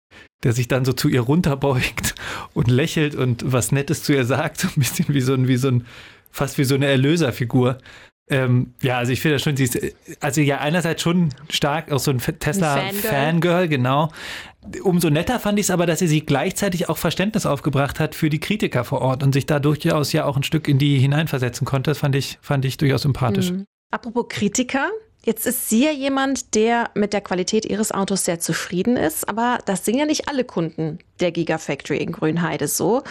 der 0.43 0.54
sich 0.54 0.67
dann 0.67 0.86
so 0.86 0.93
zu 0.93 1.10
ihr 1.10 1.22
runterbeugt 1.22 2.13
und 2.54 2.70
lächelt 2.70 3.15
und 3.15 3.52
was 3.52 3.72
Nettes 3.72 4.04
zu 4.04 4.13
ihr 4.13 4.26
sagt, 4.26 4.58
so 4.62 4.67
ein 4.67 4.76
bisschen 4.76 5.08
wie 5.10 5.22
so 5.22 5.34
ein, 5.34 5.48
wie 5.48 5.58
so 5.58 5.70
ein, 5.70 5.88
fast 6.30 6.60
wie 6.60 6.65
so 6.65 6.76
eine 6.76 6.86
Erlöserfigur. 6.86 7.80
Ähm, 8.30 8.74
ja, 8.82 8.98
also 8.98 9.13
ich 9.13 9.22
finde 9.22 9.40
schon, 9.40 9.56
sie 9.56 9.63
ist, 9.63 9.80
also 10.20 10.42
ja, 10.42 10.58
einerseits 10.58 11.02
schon 11.02 11.30
stark, 11.50 11.92
auch 11.92 12.00
so 12.00 12.12
ein 12.12 12.20
Tesla-Fangirl, 12.20 13.70
genau. 13.70 14.10
Umso 14.84 15.10
netter 15.10 15.40
fand 15.40 15.60
ich 15.60 15.68
es 15.68 15.72
aber, 15.72 15.86
dass 15.86 16.00
sie 16.00 16.08
sie 16.08 16.26
gleichzeitig 16.26 16.90
auch 16.90 16.98
Verständnis 16.98 17.46
aufgebracht 17.46 18.02
hat 18.02 18.16
für 18.16 18.30
die 18.30 18.40
Kritiker 18.40 18.84
vor 18.84 19.02
Ort 19.02 19.24
und 19.24 19.32
sich 19.32 19.46
da 19.46 19.60
durchaus 19.60 20.12
ja 20.12 20.26
auch 20.26 20.36
ein 20.36 20.44
Stück 20.44 20.68
in 20.68 20.78
die 20.78 21.00
hineinversetzen 21.00 21.66
konnte. 21.66 21.92
Das 21.92 22.00
fand 22.00 22.16
ich, 22.16 22.38
fand 22.42 22.66
ich 22.66 22.76
durchaus 22.76 23.04
sympathisch. 23.04 23.52
Mhm. 23.52 23.66
Apropos 23.92 24.26
Kritiker, 24.28 24.90
Jetzt 25.28 25.46
ist 25.46 25.68
sie 25.68 25.84
ja 25.84 25.92
jemand, 25.92 26.56
der 26.56 26.90
mit 26.94 27.12
der 27.12 27.20
Qualität 27.20 27.66
ihres 27.66 27.92
Autos 27.92 28.24
sehr 28.24 28.40
zufrieden 28.40 28.96
ist, 28.96 29.28
aber 29.28 29.58
das 29.66 29.84
sind 29.84 29.98
ja 29.98 30.06
nicht 30.06 30.30
alle 30.30 30.46
Kunden 30.46 31.00
der 31.20 31.34
Gigafactory 31.34 31.98
in 31.98 32.13
Grünheide 32.13 32.70
so. 32.70 33.04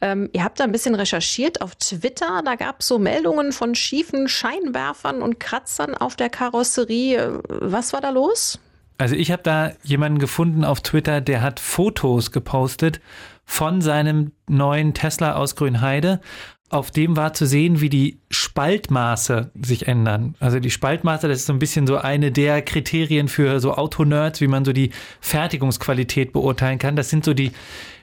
Ähm, 0.00 0.28
ihr 0.32 0.42
habt 0.42 0.58
da 0.58 0.64
ein 0.64 0.72
bisschen 0.72 0.96
recherchiert 0.96 1.62
auf 1.62 1.76
Twitter, 1.76 2.42
da 2.44 2.56
gab 2.56 2.80
es 2.80 2.88
so 2.88 2.98
Meldungen 2.98 3.52
von 3.52 3.76
schiefen 3.76 4.26
Scheinwerfern 4.26 5.22
und 5.22 5.38
Kratzern 5.38 5.94
auf 5.94 6.16
der 6.16 6.28
Karosserie. 6.28 7.40
Was 7.48 7.92
war 7.92 8.00
da 8.00 8.10
los? 8.10 8.58
Also 8.98 9.14
ich 9.14 9.30
habe 9.30 9.44
da 9.44 9.70
jemanden 9.84 10.18
gefunden 10.18 10.64
auf 10.64 10.80
Twitter, 10.80 11.20
der 11.20 11.40
hat 11.40 11.60
Fotos 11.60 12.32
gepostet 12.32 13.00
von 13.44 13.80
seinem 13.80 14.32
neuen 14.48 14.92
Tesla 14.92 15.36
aus 15.36 15.54
Grünheide 15.54 16.20
auf 16.70 16.92
dem 16.92 17.16
war 17.16 17.34
zu 17.34 17.46
sehen, 17.46 17.80
wie 17.80 17.90
die 17.90 18.20
Spaltmaße 18.30 19.50
sich 19.60 19.88
ändern. 19.88 20.36
Also 20.38 20.60
die 20.60 20.70
Spaltmaße, 20.70 21.28
das 21.28 21.40
ist 21.40 21.46
so 21.46 21.52
ein 21.52 21.58
bisschen 21.58 21.86
so 21.86 21.98
eine 21.98 22.30
der 22.30 22.62
Kriterien 22.62 23.28
für 23.28 23.60
so 23.60 23.74
Autonerds, 23.74 24.40
wie 24.40 24.46
man 24.46 24.64
so 24.64 24.72
die 24.72 24.90
Fertigungsqualität 25.20 26.32
beurteilen 26.32 26.78
kann. 26.78 26.94
Das 26.94 27.10
sind 27.10 27.24
so 27.24 27.34
die 27.34 27.50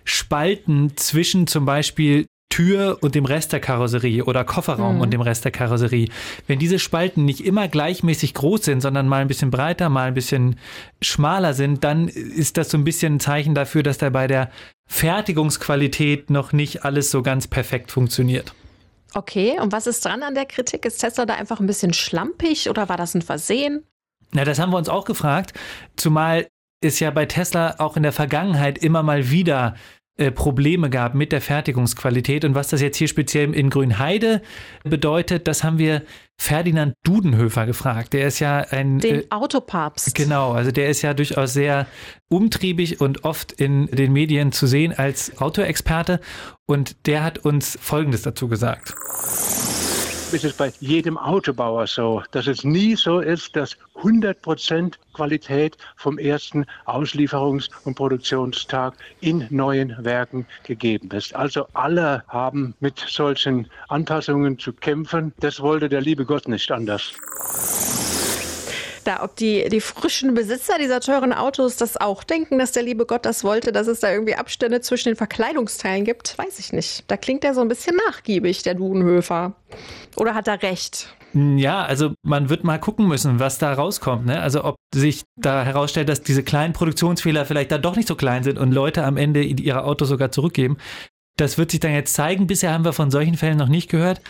Spalten 0.03 0.97
zwischen 0.97 1.47
zum 1.47 1.65
Beispiel 1.65 2.27
Tür 2.49 2.97
und 3.01 3.13
dem 3.15 3.25
Rest 3.25 3.53
der 3.53 3.60
Karosserie 3.60 4.23
oder 4.23 4.43
Kofferraum 4.43 4.95
mhm. 4.95 5.01
und 5.01 5.12
dem 5.12 5.21
Rest 5.21 5.45
der 5.45 5.51
Karosserie. 5.51 6.10
Wenn 6.47 6.60
diese 6.60 6.80
Spalten 6.80 7.23
nicht 7.23 7.45
immer 7.45 7.67
gleichmäßig 7.67 8.34
groß 8.34 8.65
sind, 8.65 8.82
sondern 8.82 9.08
mal 9.08 9.21
ein 9.21 9.27
bisschen 9.27 9.51
breiter, 9.51 9.89
mal 9.89 10.08
ein 10.08 10.13
bisschen 10.13 10.58
schmaler 11.01 11.53
sind, 11.53 11.84
dann 11.84 12.08
ist 12.08 12.58
das 12.58 12.69
so 12.69 12.77
ein 12.77 12.84
bisschen 12.84 13.15
ein 13.15 13.19
Zeichen 13.19 13.53
dafür, 13.53 13.84
dass 13.84 13.97
da 13.97 14.10
bei 14.10 14.27
der 14.27 14.49
Fertigungsqualität 14.88 16.30
noch 16.30 16.53
nicht 16.53 16.86
alles 16.86 17.12
so 17.12 17.21
ganz 17.21 17.47
perfekt 17.47 17.91
funktioniert. 17.91 18.53
Okay, 19.17 19.60
und 19.60 19.71
was 19.71 19.88
ist 19.88 20.06
dran 20.06 20.21
an 20.21 20.36
der 20.36 20.45
Kritik? 20.45 20.86
Ist 20.86 20.99
Tesla 20.99 21.25
da 21.25 21.34
einfach 21.34 21.60
ein 21.60 21.65
bisschen 21.65 21.91
schlampig 21.91 22.69
oder 22.69 22.88
war 22.88 22.97
das 22.97 23.15
ein 23.15 23.23
Versehen? 23.23 23.84
Na, 24.32 24.45
das 24.45 24.60
haben 24.60 24.71
wir 24.71 24.77
uns 24.77 24.89
auch 24.89 25.06
gefragt, 25.06 25.53
zumal 25.95 26.47
es 26.82 26.99
ja 26.99 27.10
bei 27.10 27.25
Tesla 27.25 27.77
auch 27.80 27.97
in 27.97 28.03
der 28.03 28.12
Vergangenheit 28.12 28.77
immer 28.77 29.01
mal 29.01 29.32
wieder 29.32 29.73
äh, 30.17 30.32
Probleme 30.32 30.89
gab 30.89 31.15
mit 31.15 31.32
der 31.32 31.41
Fertigungsqualität. 31.41 32.43
Und 32.43 32.56
was 32.56 32.69
das 32.69 32.82
jetzt 32.82 32.97
hier 32.97 33.08
speziell 33.08 33.53
in 33.53 33.69
Grünheide 33.69 34.41
bedeutet, 34.84 35.47
das 35.47 35.63
haben 35.63 35.77
wir 35.77 36.01
Ferdinand 36.39 36.93
Dudenhöfer 37.03 37.65
gefragt. 37.65 38.13
Der 38.13 38.27
ist 38.27 38.39
ja 38.39 38.60
ein. 38.69 38.99
Den 38.99 39.21
äh, 39.21 39.25
Autopapst. 39.30 40.13
Genau, 40.15 40.51
also 40.51 40.71
der 40.71 40.89
ist 40.89 41.01
ja 41.01 41.13
durchaus 41.13 41.53
sehr 41.53 41.88
umtriebig 42.30 42.99
und 42.99 43.23
oft 43.23 43.51
in 43.53 43.88
den 43.88 44.12
Medien 44.13 44.51
zu 44.51 44.67
sehen 44.67 44.93
als 44.93 45.39
Autoexperte. 45.39 46.19
Und 46.65 47.08
der 47.08 47.23
hat 47.23 47.39
uns 47.39 47.77
Folgendes 47.82 48.23
dazu 48.23 48.47
gesagt 48.47 48.95
ist 50.33 50.43
es 50.43 50.53
bei 50.53 50.73
jedem 50.79 51.17
Autobauer 51.17 51.87
so, 51.87 52.21
dass 52.31 52.47
es 52.47 52.63
nie 52.63 52.95
so 52.95 53.19
ist, 53.19 53.55
dass 53.55 53.77
100% 54.01 54.95
Qualität 55.13 55.77
vom 55.95 56.17
ersten 56.17 56.65
Auslieferungs- 56.85 57.69
und 57.85 57.95
Produktionstag 57.95 58.93
in 59.21 59.47
neuen 59.49 59.95
Werken 60.03 60.45
gegeben 60.63 61.09
ist. 61.11 61.35
Also 61.35 61.67
alle 61.73 62.23
haben 62.27 62.75
mit 62.79 62.99
solchen 62.99 63.69
Anpassungen 63.87 64.59
zu 64.59 64.73
kämpfen. 64.73 65.33
Das 65.39 65.61
wollte 65.61 65.87
der 65.87 66.01
liebe 66.01 66.25
Gott 66.25 66.47
nicht 66.47 66.71
anders 66.71 67.13
da, 69.08 69.24
ob 69.24 69.36
die, 69.36 69.67
die 69.70 69.82
frischen 69.82 70.34
Besitzer 70.34 70.78
dieser 70.80 71.00
teuren 71.00 71.34
Autos 71.34 71.78
das 71.78 71.98
auch 71.98 72.24
denken, 72.24 72.60
dass 72.60 72.74
der 72.74 72.84
liebe 72.84 73.06
Gott 73.06 73.26
das 73.26 73.43
wollte, 73.43 73.72
dass 73.72 73.88
es 73.88 74.02
da 74.02 74.12
irgendwie 74.12 74.36
Abstände 74.36 74.82
zwischen 74.82 75.10
den 75.10 75.15
Verkleidungsteilen 75.15 76.04
gibt, 76.04 76.38
weiß 76.38 76.60
ich 76.60 76.74
nicht. 76.74 77.06
Da 77.08 77.17
klingt 77.17 77.43
er 77.43 77.54
so 77.54 77.62
ein 77.62 77.67
bisschen 77.67 77.96
nachgiebig, 78.08 78.63
der 78.63 78.76
Dudenhöfer. 78.76 79.56
Oder 80.17 80.34
hat 80.34 80.48
er 80.48 80.62
recht? 80.62 81.15
Ja, 81.34 81.84
also 81.84 82.13
man 82.24 82.50
wird 82.50 82.63
mal 82.63 82.80
gucken 82.80 83.08
müssen, 83.08 83.39
was 83.39 83.58
da 83.58 83.74
rauskommt. 83.74 84.26
Ne? 84.26 84.41
Also 84.41 84.63
ob 84.63 84.76
sich 84.93 85.24
da 85.36 85.63
herausstellt, 85.63 86.10
dass 86.10 86.22
diese 86.22 86.43
kleinen 86.43 86.74
Produktionsfehler 86.74 87.46
vielleicht 87.46 87.72
da 87.72 87.78
doch 87.78 87.96
nicht 87.96 88.08
so 88.08 88.15
klein 88.15 88.43
sind 88.43 88.58
und 88.58 88.72
Leute 88.72 89.04
am 89.04 89.17
Ende 89.17 89.43
ihre 89.43 89.84
Autos 89.84 90.10
sogar 90.10 90.32
zurückgeben. 90.32 90.78
Das 91.38 91.60
wird 91.60 91.72
sich 91.72 91.80
dann 91.80 91.93
jetzt 91.93 92.13
zeigen. 92.13 92.48
Bisher 92.48 92.74
haben 92.74 92.84
wir 92.84 92.93
von 92.93 93.12
solchen 93.12 93.36
Fällen 93.36 93.58
noch 93.58 93.67
nicht 93.67 93.89
gehört. 93.89 94.22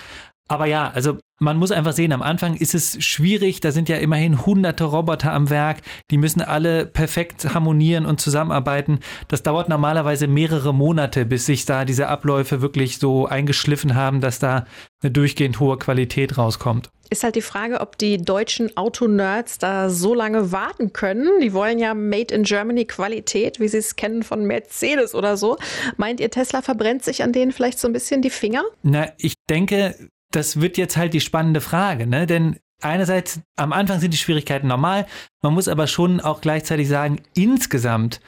Aber 0.47 0.65
ja, 0.65 0.89
also 0.89 1.17
man 1.39 1.57
muss 1.57 1.71
einfach 1.71 1.93
sehen, 1.93 2.13
am 2.13 2.21
Anfang 2.21 2.55
ist 2.55 2.73
es 2.73 3.03
schwierig, 3.03 3.59
da 3.59 3.71
sind 3.71 3.89
ja 3.89 3.97
immerhin 3.97 4.45
hunderte 4.45 4.85
Roboter 4.85 5.33
am 5.33 5.49
Werk, 5.49 5.81
die 6.09 6.17
müssen 6.17 6.41
alle 6.41 6.85
perfekt 6.85 7.53
harmonieren 7.53 8.05
und 8.05 8.19
zusammenarbeiten. 8.19 8.99
Das 9.27 9.43
dauert 9.43 9.69
normalerweise 9.69 10.27
mehrere 10.27 10.73
Monate, 10.73 11.25
bis 11.25 11.45
sich 11.45 11.65
da 11.65 11.85
diese 11.85 12.07
Abläufe 12.07 12.61
wirklich 12.61 12.97
so 12.97 13.27
eingeschliffen 13.27 13.93
haben, 13.93 14.21
dass 14.21 14.39
da 14.39 14.65
eine 15.03 15.11
durchgehend 15.11 15.59
hohe 15.59 15.77
Qualität 15.77 16.37
rauskommt. 16.37 16.89
Ist 17.09 17.23
halt 17.23 17.35
die 17.35 17.41
Frage, 17.41 17.79
ob 17.79 17.97
die 17.97 18.17
deutschen 18.17 18.75
Autonerds 18.75 19.59
da 19.59 19.89
so 19.89 20.13
lange 20.13 20.51
warten 20.51 20.91
können. 20.91 21.39
Die 21.41 21.53
wollen 21.53 21.79
ja 21.79 21.93
Made 21.93 22.33
in 22.33 22.43
Germany 22.43 22.83
Qualität, 22.83 23.61
wie 23.61 23.67
sie 23.69 23.77
es 23.77 23.95
kennen 23.95 24.23
von 24.23 24.43
Mercedes 24.43 25.15
oder 25.15 25.37
so. 25.37 25.57
Meint 25.95 26.19
ihr, 26.19 26.29
Tesla 26.29 26.61
verbrennt 26.61 27.05
sich 27.05 27.23
an 27.23 27.31
denen 27.31 27.53
vielleicht 27.53 27.79
so 27.79 27.87
ein 27.87 27.93
bisschen 27.93 28.21
die 28.21 28.29
Finger? 28.29 28.63
Na, 28.83 29.07
ich 29.17 29.35
denke, 29.49 29.95
das 30.31 30.59
wird 30.59 30.77
jetzt 30.77 30.97
halt 30.97 31.13
die 31.13 31.21
spannende 31.21 31.61
Frage, 31.61 32.07
ne? 32.07 32.27
Denn 32.27 32.57
einerseits 32.81 33.41
am 33.55 33.73
Anfang 33.73 33.99
sind 33.99 34.13
die 34.13 34.17
Schwierigkeiten 34.17 34.67
normal, 34.67 35.05
man 35.41 35.53
muss 35.53 35.67
aber 35.67 35.87
schon 35.87 36.19
auch 36.19 36.41
gleichzeitig 36.41 36.87
sagen, 36.87 37.21
insgesamt 37.35 38.19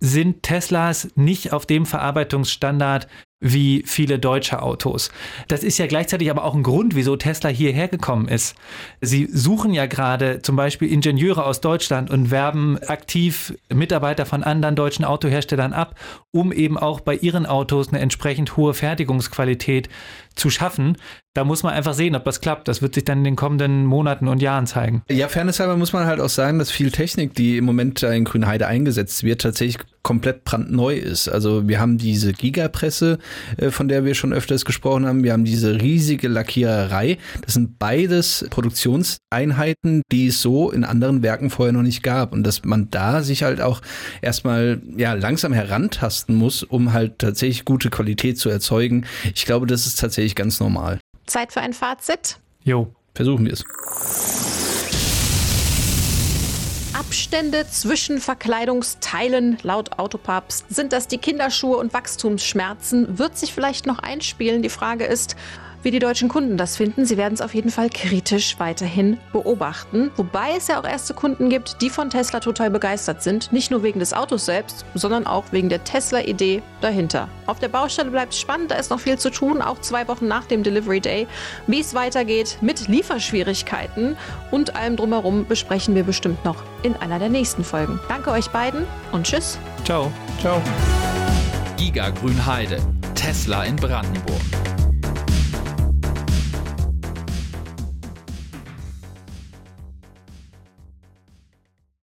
sind 0.00 0.42
Teslas 0.42 1.08
nicht 1.14 1.52
auf 1.52 1.66
dem 1.66 1.86
Verarbeitungsstandard 1.86 3.08
wie 3.40 3.82
viele 3.86 4.18
deutsche 4.18 4.62
Autos. 4.62 5.10
Das 5.48 5.62
ist 5.62 5.78
ja 5.78 5.86
gleichzeitig 5.86 6.30
aber 6.30 6.44
auch 6.44 6.54
ein 6.54 6.62
Grund, 6.62 6.94
wieso 6.94 7.16
Tesla 7.16 7.50
hierher 7.50 7.88
gekommen 7.88 8.26
ist. 8.26 8.56
Sie 9.02 9.28
suchen 9.30 9.74
ja 9.74 9.84
gerade 9.84 10.40
zum 10.40 10.56
Beispiel 10.56 10.90
Ingenieure 10.90 11.44
aus 11.44 11.60
Deutschland 11.60 12.10
und 12.10 12.30
werben 12.30 12.78
aktiv 12.86 13.54
Mitarbeiter 13.68 14.24
von 14.24 14.42
anderen 14.42 14.76
deutschen 14.76 15.04
Autoherstellern 15.04 15.74
ab, 15.74 15.94
um 16.34 16.52
eben 16.52 16.76
auch 16.76 17.00
bei 17.00 17.14
ihren 17.14 17.46
Autos 17.46 17.88
eine 17.88 18.00
entsprechend 18.00 18.56
hohe 18.56 18.74
Fertigungsqualität 18.74 19.88
zu 20.34 20.50
schaffen. 20.50 20.96
Da 21.32 21.44
muss 21.44 21.62
man 21.62 21.74
einfach 21.74 21.94
sehen, 21.94 22.14
ob 22.14 22.24
das 22.24 22.40
klappt. 22.40 22.68
Das 22.68 22.82
wird 22.82 22.94
sich 22.94 23.04
dann 23.04 23.18
in 23.18 23.24
den 23.24 23.36
kommenden 23.36 23.86
Monaten 23.86 24.28
und 24.28 24.42
Jahren 24.42 24.66
zeigen. 24.66 25.02
Ja, 25.10 25.28
fairnesshalber 25.28 25.76
muss 25.76 25.92
man 25.92 26.06
halt 26.06 26.20
auch 26.20 26.28
sagen, 26.28 26.58
dass 26.58 26.70
viel 26.70 26.90
Technik, 26.90 27.34
die 27.34 27.56
im 27.56 27.64
Moment 27.64 28.02
in 28.02 28.24
Grünheide 28.24 28.66
eingesetzt 28.66 29.24
wird, 29.24 29.40
tatsächlich 29.40 29.78
komplett 30.02 30.44
brandneu 30.44 30.94
ist. 30.94 31.28
Also 31.28 31.66
wir 31.66 31.80
haben 31.80 31.98
diese 31.98 32.32
Gigapresse, 32.32 33.18
äh, 33.56 33.70
von 33.70 33.88
der 33.88 34.04
wir 34.04 34.14
schon 34.14 34.32
öfters 34.32 34.64
gesprochen 34.64 35.06
haben. 35.06 35.24
Wir 35.24 35.32
haben 35.32 35.44
diese 35.44 35.80
riesige 35.80 36.28
Lackiererei. 36.28 37.18
Das 37.42 37.54
sind 37.54 37.78
beides 37.78 38.46
Produktionseinheiten, 38.50 40.02
die 40.12 40.28
es 40.28 40.42
so 40.42 40.70
in 40.70 40.84
anderen 40.84 41.22
Werken 41.22 41.50
vorher 41.50 41.72
noch 41.72 41.82
nicht 41.82 42.02
gab. 42.02 42.32
Und 42.32 42.44
dass 42.44 42.64
man 42.64 42.90
da 42.90 43.22
sich 43.22 43.42
halt 43.42 43.60
auch 43.60 43.80
erstmal 44.20 44.80
ja 44.96 45.14
langsam 45.14 45.52
herantasten 46.24 46.34
muss, 46.36 46.62
um 46.62 46.92
halt 46.92 47.18
tatsächlich 47.18 47.64
gute 47.64 47.90
Qualität 47.90 48.38
zu 48.38 48.48
erzeugen. 48.48 49.06
Ich 49.34 49.44
glaube, 49.44 49.66
das 49.66 49.86
ist 49.86 49.98
tatsächlich 49.98 50.34
ganz 50.34 50.60
normal. 50.60 50.98
Zeit 51.26 51.52
für 51.52 51.60
ein 51.60 51.72
Fazit? 51.72 52.38
Jo, 52.64 52.94
versuchen 53.14 53.46
wir 53.46 53.52
es. 53.52 53.64
Abstände 56.92 57.66
zwischen 57.68 58.18
Verkleidungsteilen 58.18 59.58
laut 59.62 59.98
Autopapst. 59.98 60.66
Sind 60.68 60.92
das 60.92 61.08
die 61.08 61.18
Kinderschuhe 61.18 61.76
und 61.76 61.92
Wachstumsschmerzen? 61.92 63.18
Wird 63.18 63.36
sich 63.36 63.52
vielleicht 63.52 63.86
noch 63.86 63.98
einspielen? 63.98 64.62
Die 64.62 64.68
Frage 64.68 65.04
ist, 65.04 65.36
wie 65.84 65.90
die 65.90 65.98
deutschen 65.98 66.28
Kunden 66.28 66.56
das 66.56 66.76
finden. 66.76 67.04
Sie 67.04 67.16
werden 67.16 67.34
es 67.34 67.40
auf 67.40 67.54
jeden 67.54 67.70
Fall 67.70 67.90
kritisch 67.90 68.58
weiterhin 68.58 69.18
beobachten. 69.32 70.10
Wobei 70.16 70.56
es 70.56 70.68
ja 70.68 70.80
auch 70.80 70.84
erste 70.84 71.14
Kunden 71.14 71.50
gibt, 71.50 71.80
die 71.82 71.90
von 71.90 72.10
Tesla 72.10 72.40
total 72.40 72.70
begeistert 72.70 73.22
sind. 73.22 73.52
Nicht 73.52 73.70
nur 73.70 73.82
wegen 73.82 74.00
des 74.00 74.12
Autos 74.12 74.46
selbst, 74.46 74.84
sondern 74.94 75.26
auch 75.26 75.44
wegen 75.50 75.68
der 75.68 75.84
Tesla-Idee 75.84 76.62
dahinter. 76.80 77.28
Auf 77.46 77.58
der 77.58 77.68
Baustelle 77.68 78.10
bleibt 78.10 78.32
es 78.32 78.40
spannend, 78.40 78.70
da 78.70 78.76
ist 78.76 78.90
noch 78.90 79.00
viel 79.00 79.18
zu 79.18 79.30
tun, 79.30 79.60
auch 79.60 79.80
zwei 79.80 80.08
Wochen 80.08 80.26
nach 80.26 80.46
dem 80.46 80.62
Delivery 80.62 81.00
Day. 81.00 81.26
Wie 81.66 81.80
es 81.80 81.94
weitergeht 81.94 82.58
mit 82.60 82.88
Lieferschwierigkeiten 82.88 84.16
und 84.50 84.76
allem 84.76 84.96
drumherum 84.96 85.46
besprechen 85.46 85.94
wir 85.94 86.04
bestimmt 86.04 86.44
noch 86.44 86.62
in 86.82 86.96
einer 86.96 87.18
der 87.18 87.28
nächsten 87.28 87.64
Folgen. 87.64 88.00
Danke 88.08 88.30
euch 88.30 88.48
beiden 88.48 88.86
und 89.12 89.26
tschüss. 89.26 89.58
Ciao. 89.84 90.10
Ciao. 90.40 90.60
Giga 91.76 92.10
Grünheide. 92.10 92.78
Tesla 93.14 93.64
in 93.64 93.76
Brandenburg. 93.76 94.40